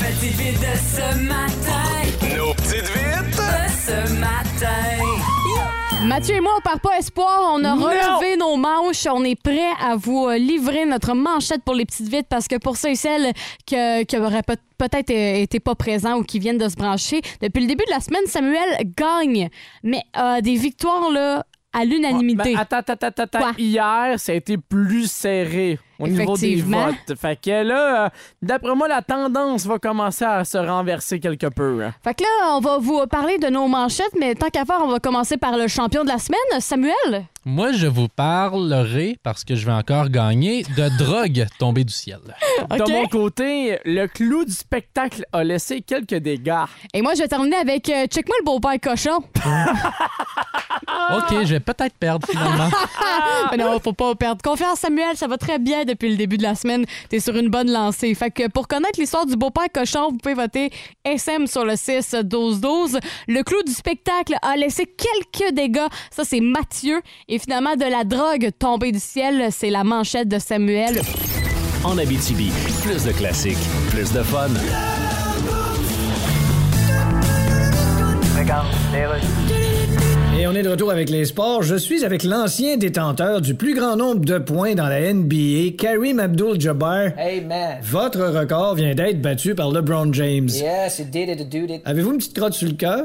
[0.00, 2.36] Petites vites de ce matin.
[2.36, 3.36] Nos petites vites!
[3.36, 6.06] De ce matin.
[6.06, 7.52] Mathieu et moi, on perd pas espoir.
[7.54, 9.06] On a relevé nos manches.
[9.10, 12.56] On est prêt à vous euh, livrer notre manchette pour les petites vites parce que
[12.56, 13.32] pour ceux et celles
[13.66, 17.60] que- qui auraient peut- peut-être été pas présents ou qui viennent de se brancher, depuis
[17.60, 19.50] le début de la semaine, Samuel gagne.
[19.82, 22.54] Mais euh, des victoires là, à l'unanimité.
[22.54, 23.38] Ben, attends, attends, attends, attends.
[23.38, 23.52] Quoi?
[23.58, 27.18] Hier, ça a été plus serré au niveau des votes.
[27.20, 28.08] Fait que là, euh,
[28.42, 31.84] d'après moi, la tendance va commencer à se renverser quelque peu.
[31.84, 31.92] hein.
[32.02, 34.88] Fait que là, on va vous parler de nos manchettes, mais tant qu'à faire, on
[34.88, 37.26] va commencer par le champion de la semaine, Samuel.
[37.46, 42.18] Moi, je vous parlerai, parce que je vais encore gagner, de drogue tombée du ciel.
[42.70, 42.76] OK.
[42.78, 46.64] De mon côté, le clou du spectacle a laissé quelques dégâts.
[46.92, 49.18] Et moi, je vais terminer avec euh, Check-moi le beau-père cochon.
[51.16, 52.68] OK, je vais peut-être perdre finalement.
[53.50, 55.16] Mais non, faut pas perdre confiance, Samuel.
[55.16, 56.84] Ça va très bien depuis le début de la semaine.
[57.08, 58.14] T'es sur une bonne lancée.
[58.14, 60.70] Fait que pour connaître l'histoire du beau-père cochon, vous pouvez voter
[61.04, 62.98] SM sur le 6-12-12.
[63.28, 65.88] Le clou du spectacle a laissé quelques dégâts.
[66.10, 67.00] Ça, c'est Mathieu.
[67.28, 71.02] Et finalement, de la drogue tombée du ciel, c'est la manchette de Samuel.
[71.84, 72.50] En Abitibi,
[72.82, 73.56] plus de classiques,
[73.90, 74.48] plus de fun.
[80.40, 81.62] Et on est de retour avec les sports.
[81.62, 86.18] Je suis avec l'ancien détenteur du plus grand nombre de points dans la NBA, Karim
[86.18, 87.08] Abdul-Jabbar.
[87.18, 87.76] Hey, man.
[87.82, 90.48] Votre record vient d'être battu par LeBron James.
[90.48, 91.82] Yes, it did it, it did it.
[91.84, 93.04] Avez-vous une petite crotte sur le cœur?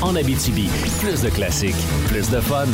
[0.00, 0.68] En Abitibi,
[1.00, 1.74] plus de classiques,
[2.06, 2.66] plus de fun.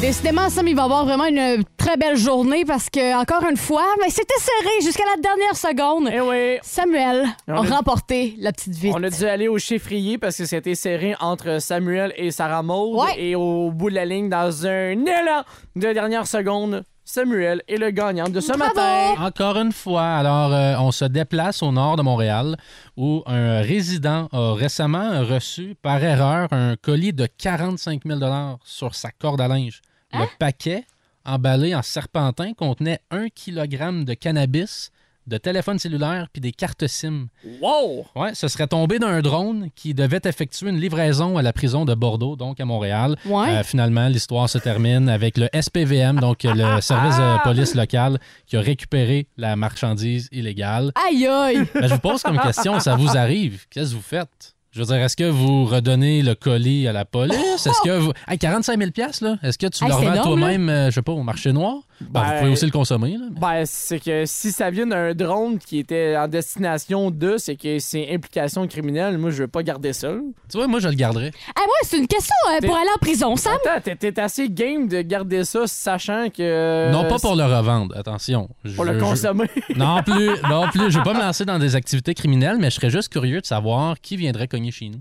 [0.00, 3.84] Décidément, Sam, il va avoir vraiment une très belle journée parce que, encore une fois,
[4.00, 6.08] mais c'était serré jusqu'à la dernière seconde.
[6.12, 8.94] Eh oui, Samuel a On a- remporté la petite vite.
[8.96, 13.00] on a dû aller au chiffrier parce que c'était serré entre Samuel et Sarah Maud.
[13.04, 13.14] Ouais.
[13.22, 15.42] Et au bout de la ligne, dans un élan
[15.76, 18.74] de dernière seconde, Samuel est le gagnant de ce Bravo!
[18.74, 19.22] matin.
[19.22, 22.56] Encore une fois, alors euh, on se déplace au nord de Montréal
[22.96, 28.18] où un résident a récemment reçu par erreur un colis de 45 000
[28.64, 29.82] sur sa corde à linge.
[30.14, 30.86] Le paquet,
[31.26, 34.90] emballé en serpentin, contenait un kilogramme de cannabis,
[35.26, 37.26] de téléphone cellulaire puis des cartes SIM.
[37.60, 38.06] Wow!
[38.16, 41.94] Ouais, ce serait tombé d'un drone qui devait effectuer une livraison à la prison de
[41.94, 43.16] Bordeaux, donc à Montréal.
[43.26, 43.48] Ouais.
[43.50, 48.56] Euh, finalement, l'histoire se termine avec le SPVM, donc le service de police local, qui
[48.56, 50.92] a récupéré la marchandise illégale.
[51.08, 51.66] Aïe aïe!
[51.74, 53.66] Ben, je vous pose comme question, ça vous arrive?
[53.70, 54.54] Qu'est-ce que vous faites?
[54.72, 57.66] Je veux dire, est-ce que vous redonnez le colis à la police?
[57.66, 58.12] Est-ce que vous.
[58.26, 59.36] Hey, 45 000 là?
[59.42, 61.74] Est-ce que tu Hey, le revends toi-même, euh, je sais pas, au marché noir?
[62.10, 63.26] Ben, vous Ben, pouvez aussi le consommer, là.
[63.32, 67.56] mais- Ben, c'est que si ça vient d'un drone qui était en destination de, c'est
[67.56, 69.18] que c'est implication criminelle.
[69.18, 70.08] Moi, je veux pas garder ça.
[70.50, 71.30] Tu vois, moi, je le garderais.
[71.54, 73.52] Ah, moi, c'est une question euh, pour aller en prison, Sam.
[73.74, 76.90] Attends, t'es- assez game de garder ça, sachant que.
[76.92, 78.48] non, pas pour le revendre, attention.
[78.76, 79.46] Pour Je- le je- consommer.
[79.76, 80.90] Non plus, non plus.
[80.90, 83.46] Je vais pas me lancer dans des activités criminelles, mais je serais juste curieux de
[83.46, 85.00] savoir qui viendrait cogner chez nous.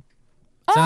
[0.67, 0.85] Attends.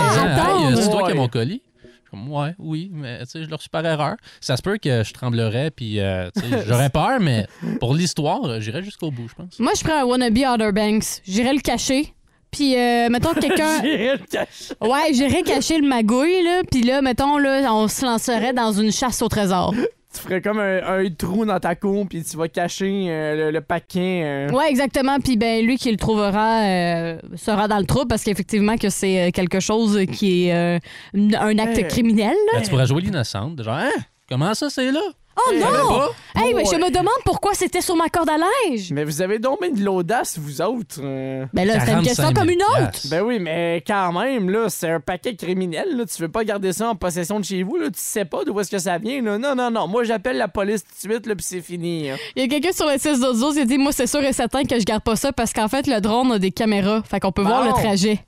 [0.69, 1.13] hey, c'est toi qui as Ouais.
[1.15, 1.61] mon colis?
[2.09, 4.15] Comme, ouais, oui, mais tu sais, je leur suis par erreur.
[4.41, 7.47] Ça se peut que je tremblerais, puis euh, tu sais, j'aurais peur, mais
[7.79, 9.59] pour l'histoire, j'irais jusqu'au bout, je pense.
[9.59, 11.21] Moi, je prends un wannabe Outer Banks.
[11.25, 12.13] J'irais le cacher.
[12.51, 13.81] Puis, euh, mettons que quelqu'un.
[13.83, 14.73] J'irais le cacher.
[14.79, 16.61] Ouais, j'irais cacher le magouille, là.
[16.71, 19.73] Puis là, mettons, là, on se lancerait dans une chasse au trésor.
[20.15, 23.51] Tu ferais comme un, un trou dans ta cour, puis tu vas cacher euh, le,
[23.51, 24.21] le paquet.
[24.23, 24.49] euh.
[24.51, 25.19] Ouais, exactement.
[25.19, 29.27] Puis ben lui qui le trouvera euh, sera dans le trou parce qu'effectivement que c'est
[29.27, 30.79] euh, quelque chose qui est euh,
[31.13, 32.33] un acte criminel.
[32.47, 32.53] là.
[32.59, 33.91] Ben, tu pourrais jouer l'innocente, genre, hein?
[34.29, 35.01] Comment ça, c'est là?
[35.37, 35.67] Oh Hey, non!
[35.89, 36.09] pas?
[36.37, 38.91] Hey, mais je me demande pourquoi c'était sur ma corde à linge.
[38.91, 40.99] Mais vous avez donc bien de l'audace, vous autres.
[41.01, 41.45] euh.
[41.53, 42.99] Ben là, c'est une 45 question 000 comme une autre.
[43.09, 45.97] Ben oui, mais quand même, là, c'est un paquet criminel.
[45.97, 46.05] Là.
[46.05, 47.75] Tu veux pas garder ça en possession de chez vous.
[47.77, 47.87] Là.
[47.87, 49.21] Tu sais pas d'où est-ce que ça vient.
[49.21, 49.37] Là.
[49.37, 49.87] Non, non, non.
[49.87, 52.09] Moi, j'appelle la police tout de suite, là, puis c'est fini.
[52.09, 52.15] hein.
[52.35, 54.33] Il y a quelqu'un sur le 6 d'Ozo qui a dit Moi, c'est sûr et
[54.33, 57.01] certain que je garde pas ça parce qu'en fait, le drone a des caméras.
[57.03, 58.19] Fait qu'on peut voir le trajet.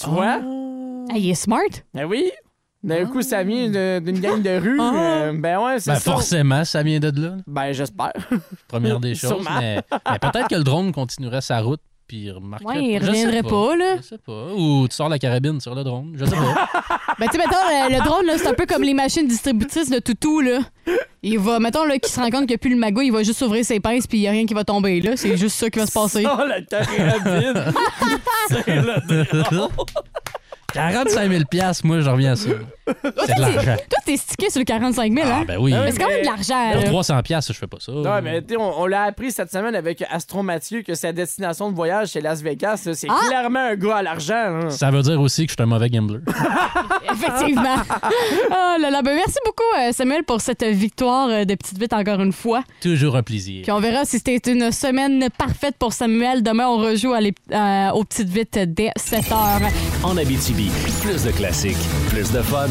[0.00, 0.36] Tu vois?
[1.12, 1.60] Hey, il est smart.
[1.94, 2.30] Ben oui.
[2.82, 4.78] D'un coup, ça vient de- d'une gang de rue.
[4.80, 4.92] Ah.
[4.94, 6.10] euh, ben ouais, c'est Ben, ça.
[6.12, 7.36] forcément, ça vient de là.
[7.46, 8.12] Ben, j'espère.
[8.68, 9.30] Première des choses.
[9.42, 9.58] Sûrement.
[9.60, 13.10] Mais, mais peut-être que le drone continuerait sa route puis remarquerait Ouais, il Je sais
[13.10, 13.96] reviendrait pas, là.
[13.98, 14.46] Je sais pas.
[14.56, 16.12] Ou tu sors la carabine sur le drone.
[16.16, 16.68] Je sais pas.
[17.18, 19.90] Ben, tu sais, mettons, le, le drone, là, c'est un peu comme les machines distributrices
[19.90, 20.60] de toutou, là.
[21.22, 23.12] Il va, mettons, là, qu'il se rend compte qu'il n'y a plus le magouille, il
[23.12, 25.18] va juste ouvrir ses pinces puis il n'y a rien qui va tomber, là.
[25.18, 26.24] C'est juste ça qui va se passer.
[26.32, 27.74] Oh, la carabine.
[28.48, 29.68] c'est le drone.
[30.72, 31.42] 45 000
[31.84, 32.48] moi, je reviens à ça.
[32.86, 33.76] C'est de l'argent.
[33.88, 35.44] Toi, t'es stické sur le 45 000, Ah, hein?
[35.46, 35.72] ben oui.
[35.72, 36.88] Mais c'est quand même de l'argent, Pour là.
[36.88, 37.92] 300 je fais pas ça.
[37.92, 41.12] Non, mais tu sais, on, on l'a appris cette semaine avec Astro Mathieu que sa
[41.12, 42.88] destination de voyage, c'est Las Vegas.
[42.92, 43.18] C'est Ah!
[43.28, 44.58] clairement un gars à l'argent.
[44.64, 44.70] là.
[44.70, 46.20] Ça veut dire aussi que je suis un mauvais gambler.
[47.12, 47.76] Effectivement.
[48.52, 49.02] Oh là là.
[49.02, 52.62] Ben, merci beaucoup, euh, Samuel, pour cette victoire euh, de Petite Vite encore une fois.
[52.80, 53.62] Toujours un plaisir.
[53.62, 56.42] Puis on verra si c'était une semaine parfaite pour Samuel.
[56.42, 59.70] Demain, on rejoue à euh, aux Petites Vites dès 7 h.
[60.02, 60.59] En Abitibi,
[61.02, 61.76] plus de classiques,
[62.10, 62.66] plus de fun.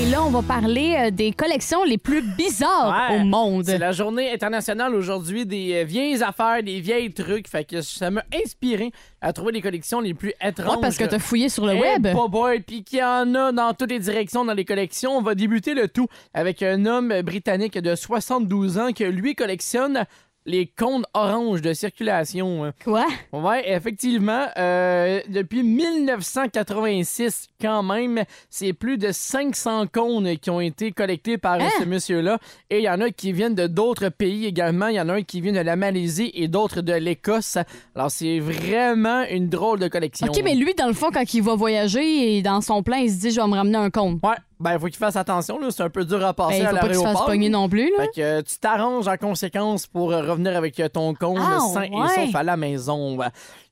[0.00, 3.20] Et là, on va parler euh, des collections les plus bizarres Ouais.
[3.20, 3.64] au monde.
[3.66, 7.46] C'est la journée internationale aujourd'hui des euh, vieilles affaires, des vieilles trucs.
[7.48, 10.74] Fait que ça m'a inspiré à trouver les collections les plus étranges.
[10.76, 12.12] Ouais, parce que t'as fouillé sur le Eh, web.
[12.12, 15.12] pas boy, puis qu'il y en a dans toutes les directions dans les collections.
[15.16, 20.04] On va débuter le tout avec un homme britannique de 72 ans qui, lui, collectionne
[20.46, 22.64] les cônes oranges de circulation.
[22.64, 22.72] hein.
[22.84, 23.06] Quoi?
[23.32, 24.46] Ouais, effectivement.
[24.56, 31.60] euh, depuis 1986, quand même, c'est plus de 500 cônes qui ont été collectés par
[31.60, 31.68] Hein?
[31.78, 32.38] ce monsieur-là.
[32.70, 34.88] Et il y en a qui viennent de d'autres pays également.
[34.88, 37.58] Il y en a un qui vient de la Malaisie et d'autres de l'Écosse.
[37.94, 40.26] Alors, c'est vraiment une drôle de collection.
[40.26, 43.10] OK, mais lui, dans le fond, quand il va voyager, et dans son plan, il
[43.10, 44.20] se dit Je vais me ramener un compte.
[44.24, 45.58] Ouais, ben, il faut qu'il fasse attention.
[45.58, 45.70] là.
[45.70, 47.26] C'est un peu dur à passer Ben, il à faut pas qu'il se fasse l'aéroport.
[47.26, 47.90] pogner non plus.
[47.96, 48.04] Là.
[48.04, 51.88] Fait que tu t'arranges en conséquence pour euh, revenir avec euh, ton compte Ah, sain
[51.90, 52.06] ouais.
[52.22, 53.18] et sauf à la maison.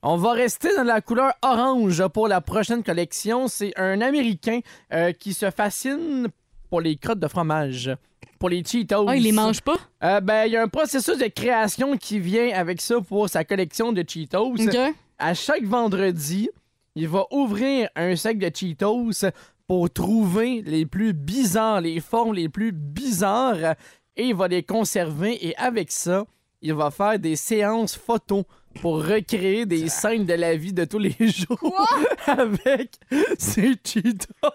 [0.03, 3.48] On va rester dans la couleur orange pour la prochaine collection.
[3.48, 4.61] C'est un Américain
[4.92, 6.29] euh, qui se fascine
[6.68, 7.90] pour les crottes de fromage.
[8.38, 9.07] Pour les Cheetos.
[9.09, 9.76] Ah, il les mange pas?
[10.03, 13.44] Euh, ben, il y a un processus de création qui vient avec ça pour sa
[13.44, 14.55] collection de Cheetos.
[14.55, 14.76] OK.
[15.18, 16.48] À chaque vendredi,
[16.94, 19.26] il va ouvrir un sac de Cheetos
[19.70, 23.76] pour trouver les plus bizarres, les formes les plus bizarres,
[24.16, 25.46] et il va les conserver.
[25.46, 26.26] Et avec ça,
[26.61, 28.42] il va faire des séances photos
[28.80, 31.87] pour recréer des scènes de la vie de tous les jours
[32.26, 32.96] avec
[33.38, 34.50] ses Cheetos.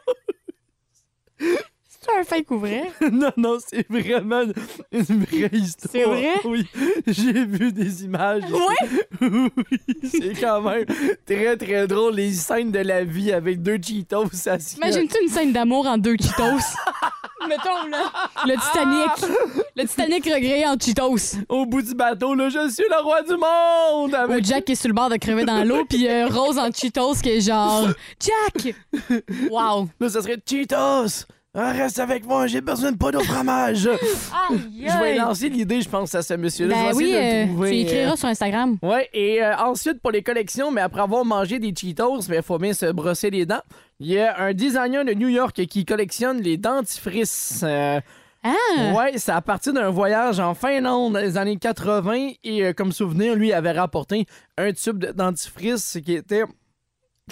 [2.18, 2.92] Un fake ou vrai?
[3.12, 4.54] non, non, c'est vraiment une,
[4.92, 5.92] une vraie histoire.
[5.92, 6.34] C'est vrai?
[6.46, 6.66] Oui,
[7.08, 8.44] j'ai vu des images.
[8.50, 9.20] Oui?
[9.72, 10.86] oui, c'est quand même
[11.26, 14.78] très, très drôle, les scènes de la vie avec deux Cheetos assis.
[14.78, 16.78] Imagine-tu une scène d'amour en deux Cheetos?
[17.48, 18.12] Mettons, là.
[18.46, 19.66] Le Titanic.
[19.76, 21.38] Le Titanic regret en Cheetos.
[21.50, 24.12] Au bout du bateau, là, je suis le roi du monde!
[24.12, 24.46] Ou Avec...
[24.46, 27.16] Jack qui est sur le bord de crever dans l'eau, puis euh, Rose en Cheetos
[27.22, 28.74] qui est genre Jack!
[29.52, 29.90] Wow!
[30.00, 31.26] Là, ça serait Cheetos!
[31.58, 33.88] Ah, Reste avec moi, j'ai besoin de pas de fromage!
[34.50, 34.88] Aïe!
[34.88, 36.76] Je vais lancer l'idée, je pense, à ce monsieur-là.
[36.76, 37.70] Ben je vais oui, essayer de euh, le trouver.
[37.70, 38.78] tu écriras euh, sur Instagram.
[38.82, 42.58] Ouais, et euh, ensuite pour les collections, mais après avoir mangé des Cheetos, il faut
[42.58, 43.62] bien se brosser les dents.
[44.02, 47.62] Il y a un designer de New York qui collectionne les dentifrices.
[47.64, 48.02] Euh,
[48.44, 48.94] Ah!
[48.94, 52.92] Ouais, c'est à partir d'un voyage en Finlande dans les années 80 et euh, comme
[52.92, 54.26] souvenir, lui avait rapporté
[54.58, 56.44] un tube de dentifrice qui était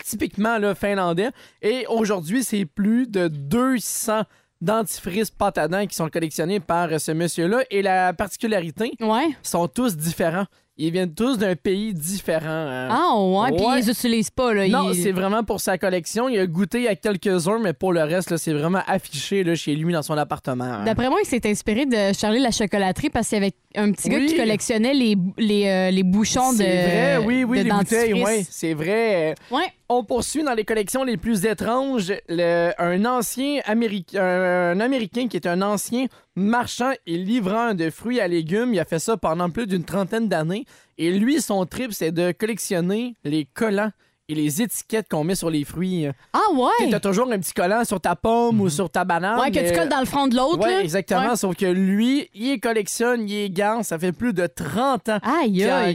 [0.03, 1.29] typiquement là, finlandais.
[1.61, 4.23] Et aujourd'hui, c'est plus de 200
[4.61, 5.31] dentifrices
[5.69, 7.63] dents qui sont collectionnés par ce monsieur-là.
[7.69, 9.27] Et la particularité, Ouais.
[9.29, 10.45] ils sont tous différents.
[10.75, 12.47] Ils viennent tous d'un pays différent.
[12.49, 12.87] hein.
[12.89, 14.67] Ah, ouais, puis ils les utilisent pas, là.
[14.67, 16.29] Non, c'est vraiment pour sa collection.
[16.29, 19.93] Il a goûté à quelques-uns, mais pour le reste, c'est vraiment affiché là, chez lui
[19.93, 20.63] dans son appartement.
[20.63, 20.83] hein.
[20.83, 24.09] D'après moi, il s'est inspiré de Charlie la chocolaterie parce qu'il y avait un petit
[24.09, 26.57] gars qui collectionnait les, les, euh, les bouchons de.
[26.57, 28.37] C'est vrai, oui, oui, de les bouteilles, dentifrice.
[28.39, 29.35] oui, c'est vrai.
[29.51, 29.71] Ouais.
[29.89, 35.37] On poursuit dans les collections les plus étranges le- un ancien Américain, un Américain qui
[35.37, 38.73] est un ancien marchand et livreur de fruits à légumes.
[38.73, 40.65] Il a fait ça pendant plus d'une trentaine d'années.
[40.97, 43.91] Et lui, son trip, c'est de collectionner les collants
[44.29, 46.07] et les étiquettes qu'on met sur les fruits.
[46.31, 46.39] Ah,
[46.79, 46.93] Tu ouais.
[46.95, 49.37] as toujours un petit collant sur ta pomme ou sur ta banane.
[49.39, 50.81] Ouais, que tu colles dans le front de l'autre, Ouais, là.
[50.81, 51.31] exactement.
[51.31, 51.35] Ouais.
[51.35, 53.83] Sauf que lui, il collectionne, il les garde.
[53.83, 55.19] Ça fait plus de 30 ans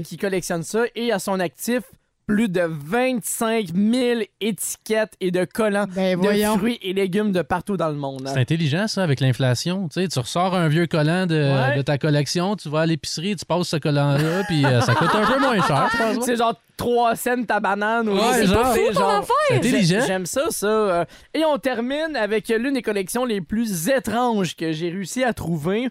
[0.04, 0.84] qu'il collectionne ça.
[0.94, 1.80] Et à son actif,
[2.28, 6.52] plus de 25 000 étiquettes et de collants Ben, voyons.
[6.54, 8.24] de fruits et légumes de partout dans le monde.
[8.26, 8.30] hein.
[8.34, 9.88] C'est intelligent, ça, avec l'inflation.
[9.88, 11.76] Tu sais, tu ressors un vieux collant de, Ouais.
[11.78, 15.08] de ta collection, tu vas à l'épicerie, tu passes ce collant-là, puis euh, ça coûte
[15.14, 16.24] un peu moins cher, je pense.
[16.26, 18.08] C'est genre 3 cents ta banane.
[18.10, 19.34] ou- Ouais, c'est genre, pas fou, c'est ton genre- affaire.
[19.48, 20.00] C'est intelligent.
[20.02, 20.66] J'ai- J'aime ça, ça.
[20.66, 21.04] euh.
[21.32, 25.88] Et on termine avec l'une des collections les plus étranges que j'ai réussi à trouver.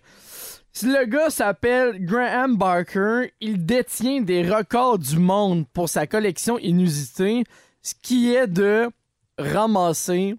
[0.83, 3.31] Le gars s'appelle Graham Barker.
[3.41, 7.43] Il détient des records du monde pour sa collection inusitée,
[7.81, 8.89] ce qui est de
[9.37, 10.35] ramasser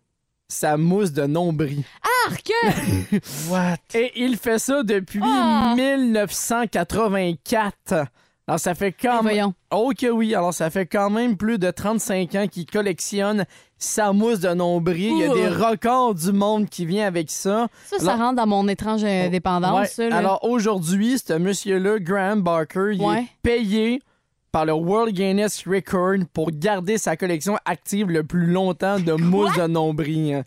[0.48, 1.82] sa mousse de nombril.
[2.26, 2.50] Arc!
[3.50, 3.76] What?
[3.94, 5.74] Et il fait ça depuis Ah.
[5.76, 8.06] 1984.
[8.48, 9.52] Alors, ça fait quand même.
[9.70, 13.44] Oh que oui, alors ça fait quand même plus de 35 ans qu'il collectionne
[13.76, 15.12] sa mousse de nombril.
[15.12, 17.68] Il y a des records du monde qui vient avec ça.
[17.84, 19.86] Ça, ça rentre dans mon étrange euh, dépendance, Ouais.
[19.86, 20.16] ça, là.
[20.16, 23.18] Alors aujourd'hui, ce monsieur-là, Graham Barker, il Ouais.
[23.20, 24.00] est payé
[24.50, 29.54] par le World Guinness Record pour garder sa collection active le plus longtemps de mousse
[29.58, 30.42] de nombril.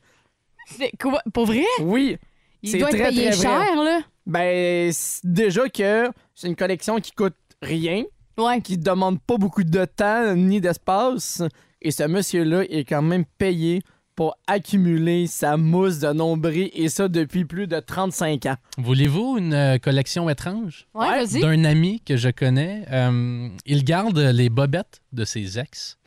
[0.65, 1.21] C'est- quoi?
[1.33, 1.63] Pour vrai?
[1.81, 2.17] Oui.
[2.63, 3.99] Il doit être très, payé très cher, là.
[4.25, 4.91] Ben,
[5.23, 8.03] déjà que c'est une collection qui coûte rien,
[8.37, 8.61] Ouais.
[8.61, 11.43] qui demande pas beaucoup de temps ni d'espace.
[11.81, 13.81] Et ce monsieur-là est quand même payé
[14.15, 18.55] pour accumuler sa mousse de nombril et ça depuis plus de 35 ans.
[18.77, 20.87] Voulez-vous une euh, collection étrange?
[20.93, 21.41] Ouais, vas-y.
[21.41, 25.97] D'un ami que je connais, euh, il garde les bobettes de ses ex.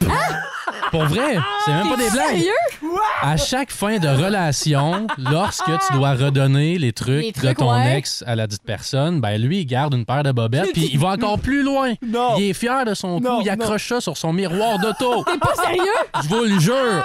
[0.90, 2.28] Pour vrai, c'est même pas des blagues.
[2.28, 2.90] Sérieux?
[3.22, 7.98] À chaque fin de relation, lorsque tu dois redonner les trucs, Les de ton ouais.
[7.98, 10.98] ex à la dite personne, ben lui, il garde une paire de bobettes, puis il
[10.98, 11.94] va encore plus loin.
[12.06, 12.36] Non.
[12.38, 15.24] Il est fier de son Non, coup, il accroche ça sur son miroir d'auto.
[15.24, 15.82] T'es pas sérieux?
[16.22, 17.04] Je vous le jure.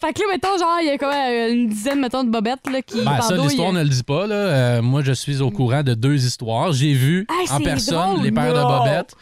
[0.00, 2.68] Fait que là, mettons, genre, il y a quoi, euh, une dizaine, mettons, de bobettes,
[2.70, 4.26] là, qui Ben, ça, l'histoire ne le dit pas.
[4.26, 4.34] Là.
[4.34, 6.72] Euh, moi, je suis au courant de deux histoires.
[6.72, 8.22] J'ai vu Hey, en personne drôle.
[8.22, 8.62] les paires Non.
[8.62, 9.14] de bobettes.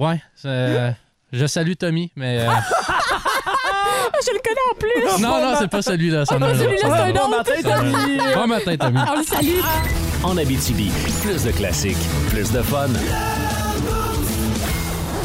[0.00, 0.90] Ouais, euh,
[1.32, 2.40] je salue Tommy, mais...
[2.40, 5.22] euh, Ah, je le connais en plus!
[5.22, 6.20] non, non, c'est pas celui-là.
[6.20, 8.18] un celui-là, autre, c'est un Bon matin, Tommy!
[8.34, 8.98] Bon matin, Tommy.
[9.12, 9.60] On le salue.
[10.22, 10.90] En Abitibi,
[11.22, 11.98] plus de classiques,
[12.30, 12.88] plus de fun.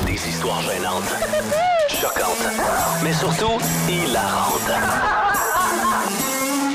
[0.05, 1.03] Des histoires gênantes,
[3.03, 3.57] mais surtout
[3.89, 4.71] hilarantes.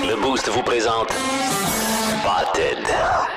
[0.07, 1.09] Le Boost vous présente
[2.25, 2.79] Spotted.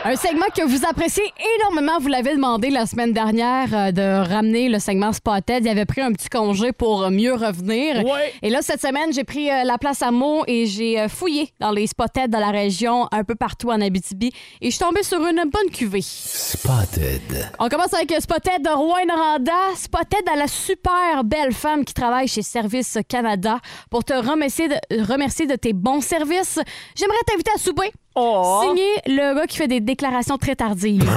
[0.06, 1.26] Un segment que vous appréciez
[1.58, 2.00] énormément.
[2.00, 5.66] Vous l'avez demandé la semaine dernière euh, de ramener le segment Spotted.
[5.66, 8.06] Il avait pris un petit congé pour mieux revenir.
[8.06, 8.34] Ouais.
[8.42, 11.52] Et là, cette semaine, j'ai pris euh, la place à Meaux et j'ai euh, fouillé
[11.60, 14.32] dans les Spotted de la région, un peu partout en Abitibi.
[14.62, 16.00] Et je suis tombée sur une bonne cuvée.
[16.02, 17.52] Spotted.
[17.60, 19.76] On commence avec Spotted de Rouen-Noranda.
[19.76, 23.60] Spotted à la super belle femme qui travaille chez Service Canada.
[23.92, 26.60] Pour te remercier de, remercier de tes bons services,
[26.96, 27.92] j'aimerais t'inviter à souper.
[28.20, 28.62] Oh!
[28.64, 31.08] Signé le gars qui fait des déclarations très tardives.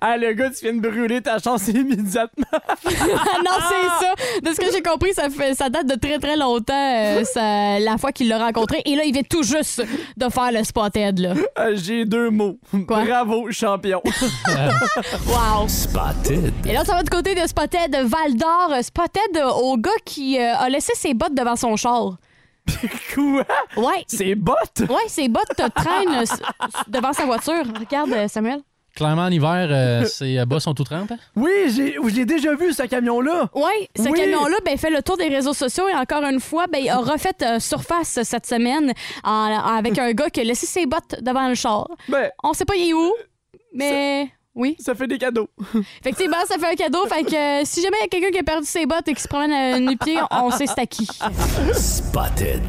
[0.00, 2.44] Ah, le gars, tu viens de brûler ta chance immédiatement.
[2.52, 4.14] Ah non, c'est ça.
[4.42, 7.78] De ce que j'ai compris, ça, fait, ça date de très, très longtemps, euh, ça-
[7.78, 8.82] la fois qu'il l'a rencontré.
[8.84, 9.82] Et là, il vient tout juste
[10.16, 11.34] de faire le Spotted, là.
[11.58, 12.58] Euh, J'ai deux mots.
[12.86, 13.04] Quoi?
[13.04, 14.02] Bravo, champion.
[15.26, 15.68] Wow.
[15.68, 16.52] Spotted.
[16.66, 18.72] Et là, ça va du côté de Spotted Val d'Or.
[18.82, 22.16] Spotted euh, au gars qui euh, a laissé ses bottes devant son char.
[23.14, 23.44] Quoi?
[23.76, 24.04] Ouais.
[24.06, 24.82] C'est bottes?
[24.88, 26.38] Ouais, ses bottes te traînent euh, s-
[26.88, 27.62] devant sa voiture.
[27.78, 28.60] Regarde, euh, Samuel.
[28.96, 31.10] Clairement, en hiver, euh, ses bas sont tout trempes.
[31.10, 31.18] hein?
[31.34, 33.50] Oui, j'ai j'ai déjà vu ce camion-là.
[33.52, 34.12] Oui, ce Oui.
[34.12, 36.98] camion-là ben, fait le tour des réseaux sociaux et encore une fois, ben, il a
[36.98, 38.92] refait euh, surface cette semaine
[39.24, 41.88] en- avec un gars qui a laissé ses bottes devant le char.
[42.08, 43.12] Ben, On sait pas il est où,
[43.72, 44.76] mais oui.
[44.78, 45.48] ça fait des cadeaux.
[46.00, 47.06] Effectivement, ça fait un cadeau.
[47.06, 49.14] Fait que euh, si jamais il y a quelqu'un qui a perdu ses bottes et
[49.14, 51.06] qui se promène à nu-pied, on sait c'est à qui.
[51.74, 52.62] Spotted.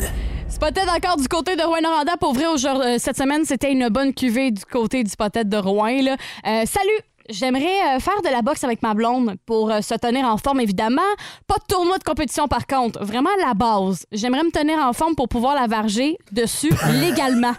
[0.49, 2.17] Spotted encore du côté de Rouen-Noranda.
[2.17, 5.57] Pour vrai, aujourd'hui- euh, cette semaine, c'était une bonne cuvée du côté du Spotted de
[5.57, 6.01] Rouen.
[6.01, 6.15] Là.
[6.47, 6.99] Euh, salut!
[7.27, 10.61] J'aimerais euh, faire de la boxe avec ma blonde pour euh, se tenir en forme,
[10.61, 11.01] évidemment.
[11.47, 13.03] Pas de tournoi de compétition, par contre.
[13.03, 14.05] Vraiment la base.
[14.11, 16.71] J'aimerais me tenir en forme pour pouvoir la varger dessus
[17.01, 17.53] légalement.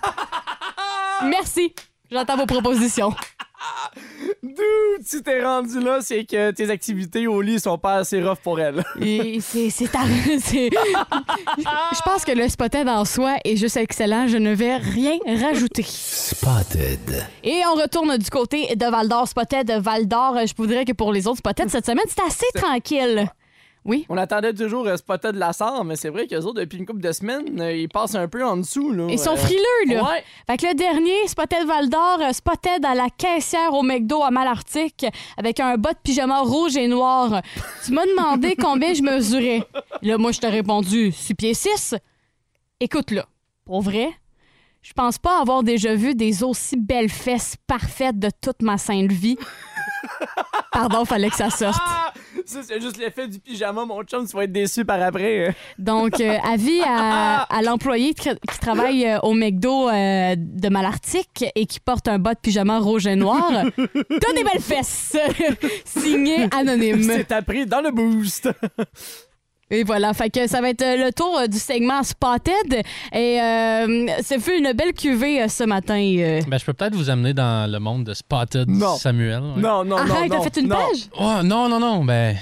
[1.24, 1.74] Merci.
[2.10, 3.12] J'entends vos propositions.
[4.42, 8.38] D'où tu t'es rendu là, c'est que tes activités au lit sont pas assez rough
[8.42, 8.84] pour elle.
[9.00, 9.88] Et c'est Je
[12.04, 14.28] pense que le spotted en soi est juste excellent.
[14.28, 15.84] Je ne vais rien rajouter.
[15.86, 17.24] Spotted.
[17.42, 19.28] Et on retourne du côté de Val d'Or.
[19.28, 20.38] Spotted de Val d'Or.
[20.46, 23.28] Je vous dirais que pour les autres Spotted, cette semaine, c'est assez tranquille.
[23.86, 24.04] Oui.
[24.08, 26.86] On attendait toujours euh, Spotted de la Sarre, mais c'est vrai qu'eux autres, depuis une
[26.86, 28.90] couple de semaines, euh, ils passent un peu en dessous.
[28.92, 29.06] Là.
[29.08, 30.02] Ils sont Euh, frileux, là.
[30.02, 30.24] Ouais.
[30.48, 34.30] Fait que le dernier, Spotted Val d'Or, euh, Spotted à la caissière au McDo à
[34.30, 35.06] Malartic
[35.38, 37.40] avec un bas de pyjama rouge et noir.
[37.84, 39.62] Tu m'as demandé combien je mesurais.
[40.02, 41.94] Là, moi, je t'ai répondu 6 pieds 6.
[42.80, 43.26] Écoute, là,
[43.64, 44.10] pour vrai,
[44.82, 49.12] je pense pas avoir déjà vu des aussi belles fesses parfaites de toute ma sainte
[49.12, 49.36] vie.
[50.72, 51.80] Pardon, fallait que ça sorte.
[52.46, 55.54] Ça, c'est juste l'effet du pyjama, mon chum, tu vas être déçu par après.
[55.78, 61.44] Donc, euh, avis à, à l'employé qui, qui travaille euh, au McDo euh, de Malartic
[61.54, 63.50] et qui porte un bas de pyjama rouge et noir.
[63.76, 65.16] T'as des belles fesses!
[65.84, 67.02] Signé anonyme.
[67.02, 68.48] C'est appris dans le boost.
[69.70, 72.82] Et voilà, fait que ça va être euh, le tour euh, du segment Spotted.
[73.12, 75.94] Et euh, c'est fait une belle cuvée euh, ce matin.
[76.48, 78.94] Ben, je peux peut-être vous amener dans le monde de Spotted Non.
[78.96, 79.40] Samuel.
[79.42, 79.60] ouais.
[79.60, 79.96] Non, non, non.
[79.96, 80.76] Arrête, t'as non, fait une non.
[80.76, 81.08] page?
[81.18, 82.04] Oh, non, non, non.
[82.04, 82.36] Ben,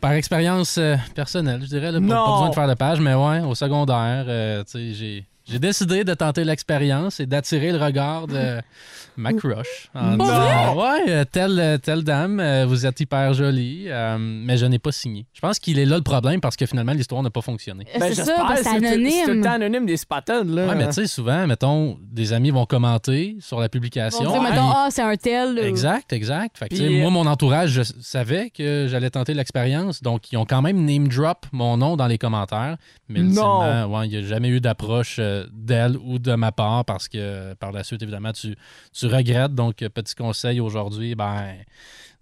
[0.00, 1.92] par expérience euh, personnelle, je dirais.
[1.92, 2.24] Là, pas, Non.
[2.24, 5.26] pas besoin de faire de page, mais ouais, au secondaire, euh, tu sais, j'ai.
[5.46, 8.60] J'ai décidé de tenter l'expérience et d'attirer le regard de
[9.16, 9.90] ma crush.
[9.94, 14.16] En Pour disant, ouais, euh, telle, euh, telle dame, euh, vous êtes hyper jolie, euh,
[14.18, 15.26] mais je n'ai pas signé.
[15.34, 17.84] Je pense qu'il est là le problème parce que finalement, l'histoire n'a pas fonctionné.
[17.92, 19.42] c'est Ben, ça, parce que c'est tout- C'est tout le anonyme.
[19.44, 20.66] temps anonyme des Spotted, là.
[20.68, 24.32] Ouais, mais tu sais, souvent, mettons, des amis vont commenter sur la On publication.
[24.32, 25.58] puis- mettons, ah, c'est un tel.
[25.58, 26.56] euh, Exact, exact.
[26.58, 30.02] Fait que, tu sais, Puis, moi, mon entourage, je savais que j'allais tenter l'expérience.
[30.02, 32.76] Donc, ils ont quand même name drop mon nom dans les commentaires.
[33.08, 33.26] Mais Non.
[33.26, 37.08] ultimement, ouais, il n'y a jamais eu d'approche euh, d'elle ou de ma part parce
[37.08, 38.56] que par la suite, évidemment, tu,
[38.92, 39.54] tu regrettes.
[39.54, 41.56] Donc, petit conseil aujourd'hui, ben.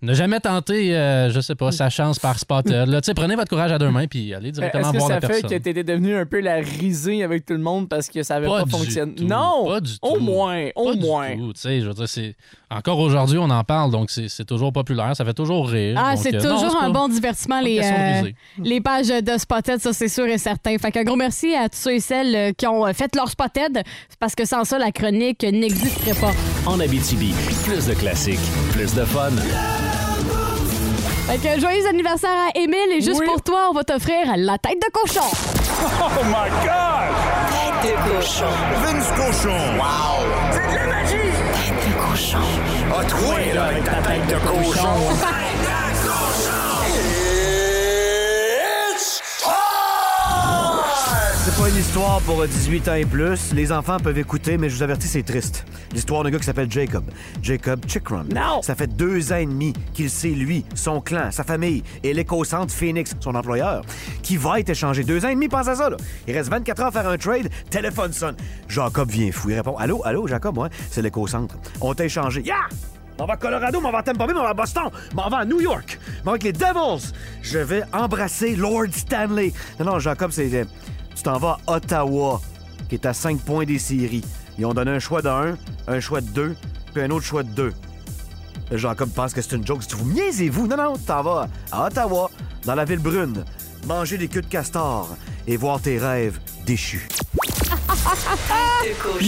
[0.04, 2.88] Ne jamais tenter, euh, je sais pas, sa chance par spotted.
[2.88, 5.08] Là, Tu sais, prenez votre courage à deux mains puis allez directement Est-ce que voir
[5.08, 5.50] ça la fait personne.
[5.50, 8.48] que t'étais devenu un peu la risée avec tout le monde parce que ça avait
[8.48, 9.14] pas, Pas fonctionné?
[9.14, 9.66] tout, Non!
[9.68, 10.20] pas du Au tout.
[10.20, 11.36] moins, au Pas du moins.
[11.36, 12.34] tout, tu sais, je veux dire, c'est...
[12.68, 15.96] Encore aujourd'hui, on en parle, donc c'est toujours populaire, ça fait toujours rire.
[16.02, 18.30] Ah, c'est euh, toujours un pas- bon divertissement, les, euh,
[18.64, 20.76] les pages de Spotted, ça c'est sûr et certain.
[20.78, 23.28] Fait qu'un gros merci à tous ceux et celles euh, qui ont euh, fait leur
[23.28, 23.82] Spotted,
[24.18, 26.32] parce que sans ça, la chronique n'existerait pas.
[26.66, 27.34] En Abitibi,
[27.66, 28.40] plus de classiques,
[28.72, 29.28] plus de fun.
[31.26, 33.26] Fait que joyeux anniversaire à Émile et juste Oui.
[33.26, 35.20] pour toi, on va t'offrir la tête de cochon.
[37.82, 38.44] Tête de cochon.
[38.82, 39.56] Vince Cochon.
[39.78, 40.26] Wow!
[40.50, 41.32] C'est de la magie.
[41.52, 42.38] Tête de cochon.
[42.98, 44.88] A troué, là, avec ta tête de cochon.
[51.62, 53.52] pas une histoire pour 18 ans et plus.
[53.52, 55.64] Les enfants peuvent écouter, mais je vous avertis, c'est triste.
[55.92, 57.04] L'histoire d'un gars qui s'appelle Jacob.
[57.40, 58.26] Jacob Chickrum.
[58.34, 58.62] Non!
[58.62, 62.74] Ça fait deux ans et demi qu'il sait, lui, son clan, sa famille et l'éco-centre
[62.74, 63.84] Phoenix, son employeur,
[64.22, 65.04] qui va être échangé.
[65.04, 65.96] Deux ans et demi, pense à ça, là.
[66.26, 67.48] Il reste 24 heures à faire un trade.
[67.70, 68.34] Téléphone sonne.
[68.66, 69.50] Jacob vient fou.
[69.50, 71.54] Il répond Allô, allô, Jacob, ouais, c'est l'éco-centre.
[71.80, 72.42] On t'a échangé.
[72.42, 72.66] Yeah!
[73.18, 75.36] On va à Colorado, on va à Tampa Bay, on va à Boston, on va
[75.36, 77.12] à New York, on va avec les Devils.
[77.42, 79.52] Je vais embrasser Lord Stanley.
[79.78, 80.66] Non, non, Jacob, c'est.
[81.14, 82.40] Tu t'en vas à Ottawa,
[82.88, 84.24] qui est à 5 points des séries.
[84.58, 85.56] Ils ont donné un choix de 1,
[85.88, 86.56] un choix de 2,
[86.92, 87.72] puis un autre choix de 2.
[88.72, 89.82] Jacob pense que c'est une joke.
[89.82, 92.30] Si vous niaisez-vous, non, non, tu t'en vas à Ottawa,
[92.64, 93.44] dans la ville brune,
[93.86, 97.08] manger des queues de castor et voir tes rêves déchus.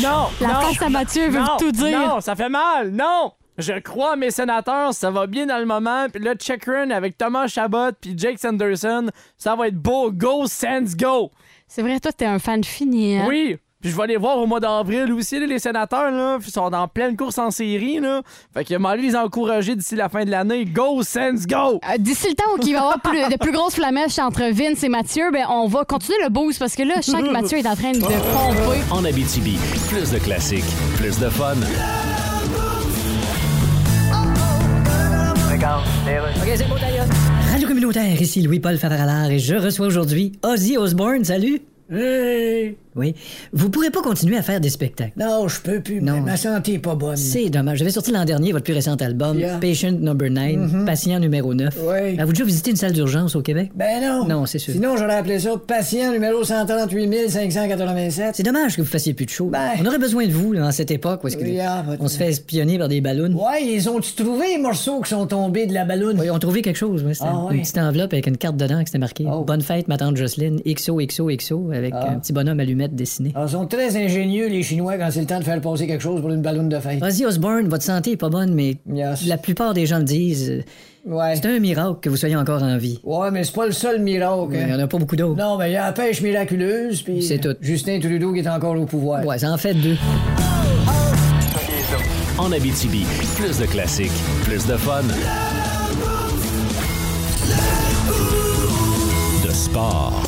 [0.03, 0.29] Non!
[0.41, 1.99] La non, face à Mathieu veut non, tout dire.
[1.99, 2.91] Non, ça fait mal!
[2.91, 3.33] Non!
[3.57, 6.09] Je crois à mes sénateurs, ça va bien dans le moment.
[6.13, 10.11] Puis là, check run avec Thomas Chabot puis Jake Sanderson, ça va être beau.
[10.11, 11.31] Go, Sands, go!
[11.67, 13.17] C'est vrai, toi, t'es un fan fini.
[13.17, 13.27] hein?
[13.29, 13.57] Oui!
[13.81, 16.39] Puis je vais aller voir au mois d'avril aussi, les sénateurs, là.
[16.43, 18.23] Ils sont en pleine course en série, là.
[18.55, 20.65] Fait que m'aller les encourager d'ici la fin de l'année.
[20.65, 21.81] Go, Sands, go!
[21.87, 24.43] Euh, D'ici le temps où il va y avoir plus- de plus grosses flamèches entre
[24.53, 27.31] Vince et Mathieu, ben, on va continuer le boost parce que là, je sens que
[27.31, 28.81] Mathieu est en train de pomper.
[28.91, 29.59] En Abitibi,
[29.91, 30.65] plus de classiques,
[30.97, 31.55] plus de fun.
[36.47, 37.34] Radio
[37.93, 41.25] ici Louis-Paul Favaralard et je reçois aujourd'hui Ozzy Osbourne.
[41.25, 41.61] Salut!
[41.91, 42.77] Hey!
[42.97, 43.15] Oui.
[43.53, 45.13] Vous pourrez pas continuer à faire des spectacles.
[45.19, 46.01] Non, je peux plus.
[46.01, 46.21] Non.
[46.21, 47.17] Ma santé est pas bonne.
[47.17, 47.79] C'est dommage.
[47.79, 49.59] J'avais sorti l'an dernier votre plus récent album, Yeah.
[49.59, 50.85] Patient Number 9, Mhm.
[50.85, 51.77] Patient numéro 9.
[51.81, 52.15] Oui.
[52.17, 53.71] Avez-vous déjà visité une salle d'urgence au Québec?
[53.75, 54.27] Ben non.
[54.29, 54.73] Non, c'est sûr.
[54.75, 58.35] Sinon, j'aurais appelé ça patient numéro 138 587.
[58.37, 59.47] C'est dommage que vous fassiez plus de show.
[59.47, 59.71] Ben.
[59.81, 62.17] On aurait besoin de vous là, en cette époque où est-ce que Yeah, on se
[62.17, 63.33] fait espionner par des ballons.
[63.35, 66.19] Ouais, ils ont-tu trouvé les morceaux qui sont tombés de la ballonne?
[66.21, 67.05] Oui, on a trouvé quelque chose.
[67.13, 67.63] C'était Ah, une ouais.
[67.63, 69.45] petite enveloppe avec une carte dedans qui c'était marqué Oh.
[69.45, 72.11] Bonne fête, ma tante Jocelyne, XOXOXO, avec Ah.
[72.13, 72.61] un petit bonhomme
[73.35, 76.03] Alors, ils sont très ingénieux, les Chinois, quand c'est le temps de faire passer quelque
[76.03, 77.03] chose pour une ballonne de fête.
[77.03, 79.27] Ozzy Osbourne, votre santé est pas bonne, mais Yes.
[79.27, 80.51] la plupart des gens le disent.
[80.51, 80.63] euh,
[81.07, 81.35] Ouais.
[81.37, 82.99] C'est un miracle que vous soyez encore en vie.
[83.05, 84.55] Ouais, mais c'est pas le seul miracle.
[84.55, 85.37] Il y en a pas beaucoup d'autres.
[85.39, 87.23] Non, mais il y a la pêche miraculeuse, puis.
[87.23, 87.55] C'est tout.
[87.61, 89.23] Justin Trudeau qui est encore au pouvoir.
[89.27, 89.97] Ouais, ça en fait deux.
[92.39, 93.05] En Abitibi,
[93.37, 94.11] plus de classiques,
[94.45, 95.03] plus de fun.
[99.47, 100.23] De sport.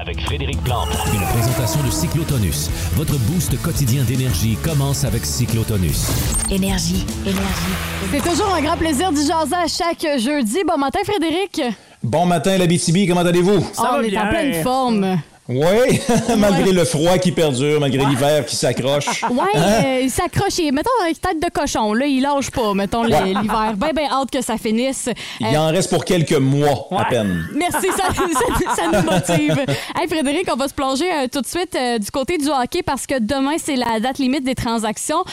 [0.00, 0.88] Avec Frédéric Plante.
[1.12, 2.70] Une présentation de Cyclotonus.
[2.94, 6.08] Votre boost quotidien d'énergie commence avec Cyclotonus.
[6.50, 8.10] Énergie, énergie.
[8.10, 10.60] C'est toujours un grand plaisir d'y jaser à chaque jeudi.
[10.66, 11.60] Bon matin, Frédéric.
[12.02, 13.62] Bon matin, la BTB, comment allez-vous?
[13.76, 15.18] Ah, on est en pleine forme.
[15.50, 16.00] Oui,
[16.38, 19.24] malgré le froid qui perdure, malgré l'hiver qui s'accroche.
[19.30, 19.82] Ouais, Hein?
[19.84, 20.58] euh, il s'accroche.
[20.72, 23.24] Mettons, avec tête de cochon, là, il lâche pas, mettons, Ouais.
[23.24, 23.74] l'hiver.
[23.76, 25.08] Ben, ben, hâte que ça finisse.
[25.40, 27.48] Il Euh, en reste pour quelques mois à peine.
[27.54, 29.64] Merci, ça, ça- ça nous motive.
[29.98, 33.06] Hey Frédéric, on va se plonger euh, tout de suite du côté du hockey parce
[33.06, 35.24] que demain, c'est la date limite des transactions.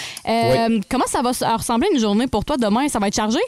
[0.89, 2.57] Comment ça va ressembler une journée pour toi?
[2.57, 2.87] Demain?
[2.87, 3.39] Ça va être chargé?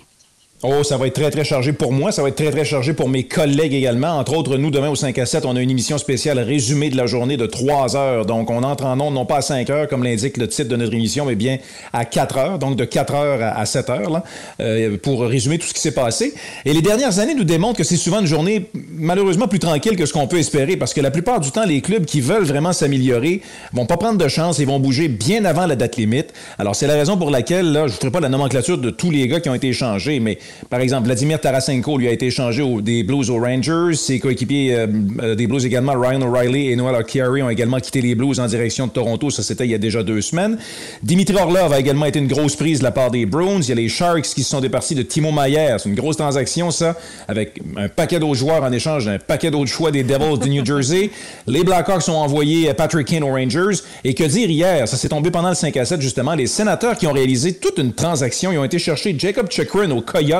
[0.61, 2.11] Oh, ça va être très, très chargé pour moi.
[2.11, 4.19] Ça va être très, très chargé pour mes collègues également.
[4.19, 6.97] Entre autres, nous, demain au 5 à 7, on a une émission spéciale résumée de
[6.97, 8.25] la journée de 3 heures.
[8.25, 10.75] Donc, on entre en ondes non pas à 5 heures, comme l'indique le titre de
[10.75, 11.59] notre émission, mais bien
[11.93, 12.59] à 4 heures.
[12.59, 14.25] Donc, de 4 heures à, à 7 heures, là,
[14.59, 16.33] euh, pour résumer tout ce qui s'est passé.
[16.65, 20.05] Et les dernières années nous démontrent que c'est souvent une journée, malheureusement, plus tranquille que
[20.05, 20.75] ce qu'on peut espérer.
[20.75, 23.39] Parce que la plupart du temps, les clubs qui veulent vraiment s'améliorer
[23.71, 26.33] vont pas prendre de chance et vont bouger bien avant la date limite.
[26.57, 29.09] Alors, c'est la raison pour laquelle, là, je ne ferai pas la nomenclature de tous
[29.09, 30.37] les gars qui ont été échangés, mais
[30.69, 33.95] par exemple, Vladimir Tarasenko lui a été échangé au- des Blues aux Rangers.
[33.95, 34.87] Ses coéquipiers euh,
[35.21, 38.47] euh, des Blues également, Ryan O'Reilly et Noel Acciari, ont également quitté les Blues en
[38.47, 39.29] direction de Toronto.
[39.29, 40.57] Ça, c'était il y a déjà deux semaines.
[41.03, 43.59] Dimitri Orlov a également été une grosse prise de la part des Bruins.
[43.61, 45.75] Il y a les Sharks qui se sont départis de Timo Maier.
[45.79, 46.95] C'est une grosse transaction, ça,
[47.27, 50.65] avec un paquet d'autres joueurs en échange d'un paquet d'autres choix des Devils du New
[50.65, 51.09] Jersey.
[51.47, 53.79] Les Blackhawks ont envoyé Patrick Kane aux Rangers.
[54.03, 54.87] Et que dire hier?
[54.87, 56.33] Ça s'est tombé pendant le 5 à 7, justement.
[56.35, 60.01] Les sénateurs qui ont réalisé toute une transaction, ils ont été chercher Jacob Chikrin au
[60.01, 60.38] Coyote.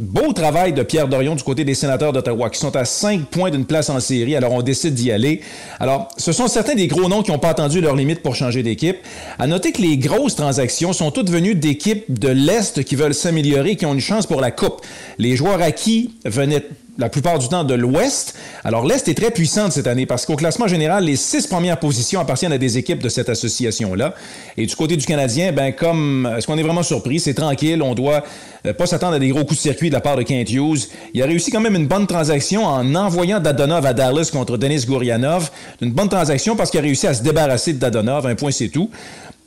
[0.00, 3.50] Beau travail de Pierre Dorion du côté des sénateurs d'Ottawa qui sont à 5 points
[3.50, 5.42] d'une place en série, alors on décide d'y aller.
[5.80, 8.62] Alors, ce sont certains des gros noms qui n'ont pas attendu leur limite pour changer
[8.62, 8.96] d'équipe.
[9.38, 13.76] À noter que les grosses transactions sont toutes venues d'équipes de l'Est qui veulent s'améliorer,
[13.76, 14.80] qui ont une chance pour la Coupe.
[15.18, 16.64] Les joueurs acquis venaient
[16.98, 18.34] la plupart du temps de l'Ouest.
[18.64, 22.20] Alors, l'Est est très puissante cette année parce qu'au classement général, les six premières positions
[22.20, 24.14] appartiennent à des équipes de cette association-là.
[24.58, 27.18] Et du côté du Canadien, ben, comme, est-ce qu'on est vraiment surpris?
[27.18, 27.82] C'est tranquille.
[27.82, 28.22] On doit
[28.66, 30.88] euh, pas s'attendre à des gros coups de circuit de la part de Kent Hughes.
[31.14, 34.84] Il a réussi quand même une bonne transaction en envoyant Dadonov à Dallas contre Denis
[34.86, 35.50] Gourianov.
[35.80, 38.26] Une bonne transaction parce qu'il a réussi à se débarrasser de Dadonov.
[38.26, 38.90] Un point, c'est tout.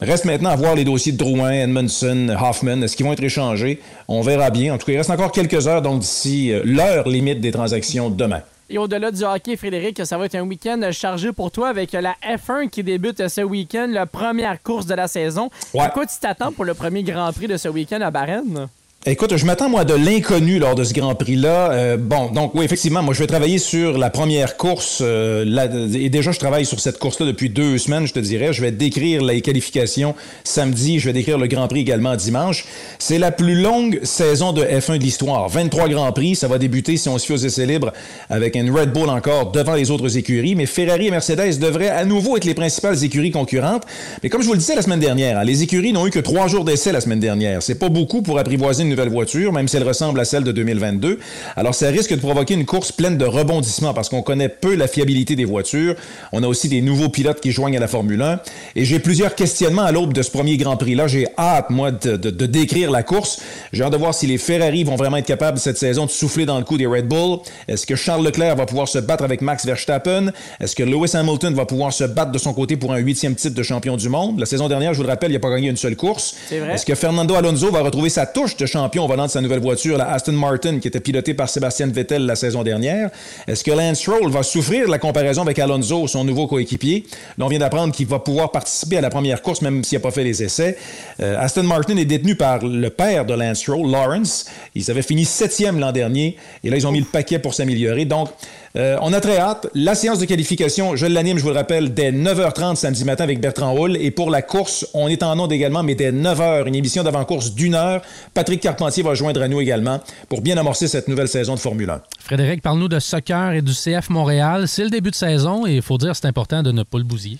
[0.01, 2.81] Reste maintenant à voir les dossiers de Drouin, Edmondson, Hoffman.
[2.81, 3.79] Est-ce qu'ils vont être échangés?
[4.09, 4.73] On verra bien.
[4.73, 8.09] En tout cas, il reste encore quelques heures, donc d'ici euh, l'heure limite des transactions
[8.09, 8.41] demain.
[8.69, 12.15] Et au-delà du hockey, Frédéric, ça va être un week-end chargé pour toi avec la
[12.23, 15.49] F1 qui débute ce week-end, la première course de la saison.
[15.73, 15.81] Ouais.
[15.81, 18.67] À quoi tu t'attends pour le premier Grand Prix de ce week-end à Bahreïn?
[19.07, 21.71] Écoute, je m'attends, moi, de l'inconnu lors de ce Grand Prix-là.
[21.73, 24.97] Euh, bon, donc, oui, effectivement, moi, je vais travailler sur la première course.
[25.01, 25.45] euh,
[25.93, 28.51] et déjà, je travaille sur cette course-là depuis deux semaines, je te dirais.
[28.51, 30.97] Je vais décrire les qualifications samedi.
[30.97, 32.65] Je vais décrire le Grand Prix également dimanche.
[32.97, 35.49] C'est la plus longue saison de F1 de l'histoire.
[35.49, 36.35] 23 Grands Prix.
[36.35, 37.93] Ça va débuter, si on se fie aux essais libres,
[38.31, 40.55] avec une Red Bull encore devant les autres écuries.
[40.55, 43.83] Mais Ferrari et Mercedes devraient à nouveau être les principales écuries concurrentes.
[44.23, 46.17] Mais comme je vous le disais la semaine dernière, hein, les écuries n'ont eu que
[46.17, 47.61] trois jours d'essai la semaine dernière.
[47.61, 50.51] C'est pas beaucoup pour apprivoiser une nouvelle voiture, même si elle ressemble à celle de
[50.51, 51.19] 2022.
[51.55, 54.87] Alors, ça risque de provoquer une course pleine de rebondissements parce qu'on connaît peu la
[54.87, 55.95] fiabilité des voitures.
[56.31, 58.39] On a aussi des nouveaux pilotes qui joignent à la Formule 1.
[58.75, 61.07] Et j'ai plusieurs questionnements à l'aube de ce premier Grand Prix-là.
[61.07, 63.41] J'ai hâte, moi, de, de- de décrire la course.
[63.73, 66.45] J'ai hâte de voir si les Ferrari vont vraiment être capables cette saison de souffler
[66.45, 67.39] dans le coup des Red Bull.
[67.67, 70.31] Est-ce que Charles Leclerc va pouvoir se battre avec Max Verstappen?
[70.61, 73.55] Est-ce que Lewis Hamilton va pouvoir se battre de son côté pour un huitième titre
[73.55, 74.39] de champion du monde?
[74.39, 76.35] La saison dernière, je vous le rappelle, il n'a pas gagné une seule course.
[76.73, 79.59] Est-ce que Fernando Alonso va retrouver sa touche de champion au volant de sa nouvelle
[79.59, 83.09] voiture, la Aston Martin, qui était pilotée par Sébastien Vettel la saison dernière?
[83.47, 87.05] Est-ce que Lance Stroll va souffrir de la comparaison avec Alonso, son nouveau coéquipier?
[87.37, 90.01] Là, on vient d'apprendre qu'il va pouvoir participer à la première course, même s'il n'a
[90.01, 90.77] pas fait les essais.
[91.19, 94.45] Euh, Aston Martin est détenu par le père de Lance Stroll, Lawrence.
[94.75, 98.05] Ils avaient fini septième l'an dernier, et là, ils ont mis le paquet pour s'améliorer.
[98.05, 98.29] Donc,
[98.75, 99.67] Euh, on a très hâte.
[99.73, 103.39] La séance de qualification, je l'anime, je vous le rappelle, dès 9h30 samedi matin avec
[103.39, 103.95] Bertrand Hull.
[103.97, 107.53] Et pour la course, on est en onde également, mais dès 9h, une émission d'avant-course
[107.53, 108.01] d'une heure.
[108.33, 111.89] Patrick Carpentier va joindre à nous également pour bien amorcer cette nouvelle saison de Formule
[111.89, 112.01] 1.
[112.19, 114.67] Frédéric, parle-nous de soccer et du CF Montréal.
[114.67, 117.05] C'est le début de saison et il faut dire c'est important de ne pas le
[117.05, 117.39] bousiller.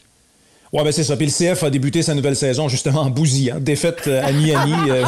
[0.74, 1.16] Ouais, ben c'est ça.
[1.16, 3.58] Puis le CF a débuté sa nouvelle saison justement en bousillant.
[3.60, 4.74] Défaite euh, à Miami.
[4.90, 5.04] euh,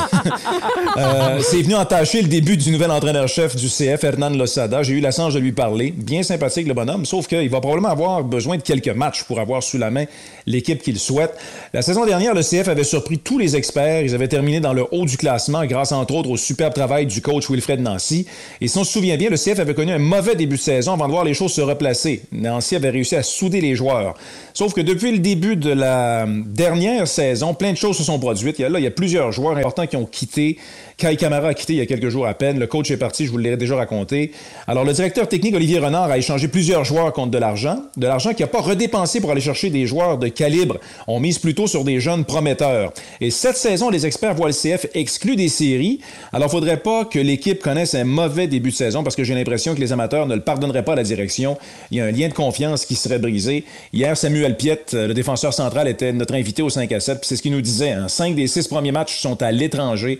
[0.97, 4.83] euh, c'est venu entacher le début du nouvel entraîneur-chef du CF, Hernan Losada.
[4.83, 5.91] J'ai eu la chance de lui parler.
[5.91, 7.05] Bien sympathique, le bonhomme.
[7.05, 10.05] Sauf qu'il va probablement avoir besoin de quelques matchs pour avoir sous la main
[10.45, 11.35] l'équipe qu'il souhaite.
[11.73, 14.03] La saison dernière, le CF avait surpris tous les experts.
[14.03, 17.21] Ils avaient terminé dans le haut du classement grâce, entre autres, au superbe travail du
[17.21, 18.27] coach Wilfred Nancy.
[18.61, 20.93] Et si on se souvient bien, le CF avait connu un mauvais début de saison
[20.93, 22.21] avant de voir les choses se replacer.
[22.31, 24.13] Nancy avait réussi à souder les joueurs.
[24.53, 28.59] Sauf que depuis le début de la dernière saison, plein de choses se sont produites.
[28.59, 30.57] Il y a, là, il y a plusieurs joueurs importants qui ont quitté.
[30.97, 32.57] Kai Kamara a quitté il y a quelques jours à peine.
[32.57, 34.31] Le coach est parti, je vous l'ai déjà raconté.
[34.65, 37.83] Alors, le directeur technique, Olivier Renard, a échangé plusieurs joueurs contre de l'argent.
[37.97, 40.79] De l'argent qu'il n'a pas redépensé pour aller chercher des joueurs de calibre.
[41.07, 42.93] On mise plutôt sur des jeunes prometteurs.
[43.21, 45.99] Et cette saison, les experts voient le CF exclu des séries.
[46.33, 49.23] Alors, il ne faudrait pas que l'équipe connaisse un mauvais début de saison parce que
[49.23, 51.59] j'ai l'impression que les amateurs ne le pardonneraient pas à la direction.
[51.91, 53.65] Il y a un lien de confiance qui serait brisé.
[53.93, 57.19] Hier, Samuel Piette, le défenseur central, était notre invité au 5 à 7.
[57.19, 57.91] Puis c'est ce qu'il nous disait.
[57.91, 58.07] hein.
[58.07, 60.19] Cinq des six premiers matchs sont à l'étranger.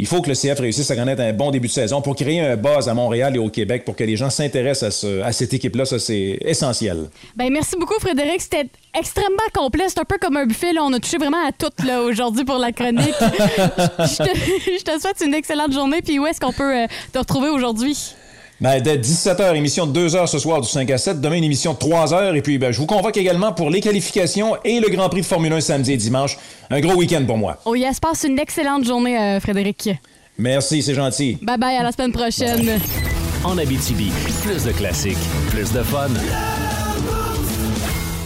[0.00, 2.40] Il faut que le CF réussisse à connaître un bon début de saison pour créer
[2.40, 5.30] un buzz à Montréal et au Québec pour que les gens s'intéressent à, ce- à
[5.30, 5.84] cette équipe-là.
[5.84, 7.10] Ça, c'est essentiel.
[7.36, 8.40] Ben, merci beaucoup, Frédéric.
[8.40, 8.66] C'était
[8.98, 9.84] extrêmement complet.
[9.88, 10.72] C'est un peu comme un buffet.
[10.72, 10.80] Là.
[10.84, 13.14] On a touché vraiment à tout là, aujourd'hui pour la chronique.
[13.20, 14.38] je, te,
[14.78, 16.00] je te souhaite une excellente journée.
[16.02, 18.14] Puis où est-ce qu'on peut euh, te retrouver aujourd'hui?
[18.60, 21.20] Ben, dès 17h, émission de 2h ce soir du 5 à 7.
[21.20, 22.36] Demain, une émission de 3h.
[22.36, 25.26] Et puis, ben, je vous convoque également pour les qualifications et le Grand Prix de
[25.26, 26.36] Formule 1 samedi et dimanche.
[26.68, 27.56] Un gros week-end pour moi.
[27.64, 29.88] Oh yes, passe une excellente journée, euh, Frédéric.
[30.36, 31.38] Merci, c'est gentil.
[31.40, 32.78] Bye bye, à la semaine prochaine.
[33.44, 35.16] En Abitibi, plus de classiques,
[35.50, 36.08] plus de fun.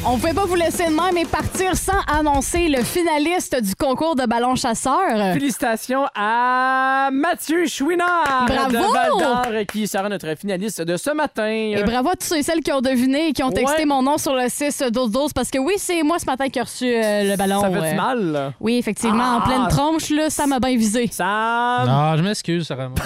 [0.06, 4.14] On pouvait pas vous laisser de même et partir sans annoncer le finaliste du concours
[4.14, 5.00] de ballon chasseur.
[5.32, 8.70] Félicitations à Mathieu Chouinard Bravo!
[8.70, 11.46] de Val d'Or qui sera notre finaliste de ce matin.
[11.48, 13.84] Et bravo à tous ceux et celles qui ont deviné et qui ont texté Ouais.
[13.86, 16.58] mon nom sur le 6 12 12 parce que oui, c'est moi ce matin qui
[16.58, 17.62] ai reçu euh, le ballon.
[17.62, 17.90] Ça fait euh.
[17.90, 18.52] du mal, là?
[18.60, 19.44] Oui, effectivement, en Ah!
[19.46, 21.08] pleine tronche, là, ça m'a bien visé.
[21.10, 21.84] Ça.
[21.86, 22.90] Non, je m'excuse, Sarah.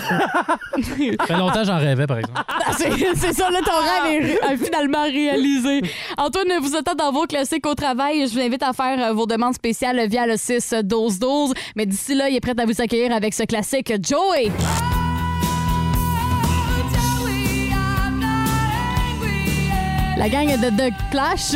[0.79, 2.41] Ça fait longtemps que j'en rêvais, par exemple.
[2.49, 5.81] Ah, C'est ça, là, ton rêve est est finalement réalisé.
[6.17, 8.27] Antoine, vous dans vos classiques au travail.
[8.29, 11.53] Je vous invite à faire euh, vos demandes spéciales via le 6-12-12.
[11.77, 14.51] Mais d'ici là, il est prêt à vous accueillir avec ce classique Joey.
[20.17, 21.55] La gang de The Clash.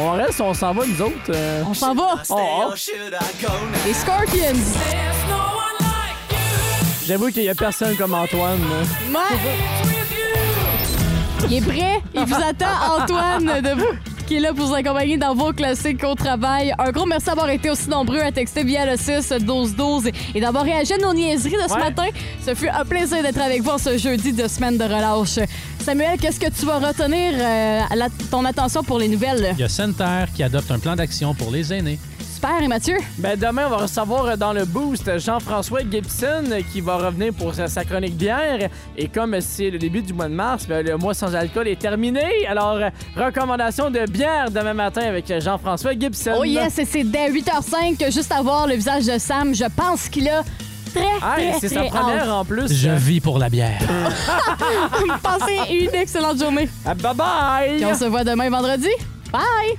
[0.00, 1.14] On reste, on s'en va, nous autres.
[1.30, 1.62] euh.
[1.68, 2.16] On s'en va.
[2.30, 2.36] Oh,
[2.68, 2.74] oh.
[3.86, 4.60] Les Scorpions.
[7.06, 8.58] J'avoue qu'il y a personne comme Antoine.
[9.12, 9.93] là.
[11.48, 12.00] Il est prêt.
[12.14, 16.02] Il vous attend, Antoine, de vous, qui est là pour vous accompagner dans vos classiques
[16.04, 16.72] au travail.
[16.78, 20.40] Un gros merci d'avoir été aussi nombreux à texter via le 6 12 12 et
[20.40, 21.80] d'avoir réagi à nos niaiseries de ce Ouais.
[21.80, 22.06] matin.
[22.44, 25.38] Ce fut un plaisir d'être avec vous ce jeudi de semaine de relâche.
[25.80, 29.50] Samuel, qu'est-ce que tu vas retenir euh, la- ton attention pour les nouvelles?
[29.52, 31.98] Il y a Center qui adopte un plan d'action pour les aînés.
[32.62, 32.98] Et Mathieu?
[33.18, 37.32] Ben demain, on va recevoir euh, dans le boost Jean-François Gibson euh, qui va revenir
[37.32, 38.68] pour sa, chronique bière.
[38.98, 41.78] Et comme c'est le début du mois de mars, ben, le mois sans alcool est
[41.78, 42.46] terminé.
[42.46, 46.34] Alors, euh, recommandation de bière demain matin avec Jean-François Gibson.
[46.38, 49.64] Oh yes, et c'est dès 8h05 que juste à voir le visage de Sam, je
[49.74, 50.42] pense qu'il a
[50.94, 52.70] très, c'est sa première en plus.
[52.72, 53.80] Je vis pour la bière.
[55.22, 56.68] Passez une excellente journée.
[56.84, 57.80] Ah, bye bye!
[57.80, 58.90] Et on se voit demain vendredi.
[59.32, 59.78] Bye!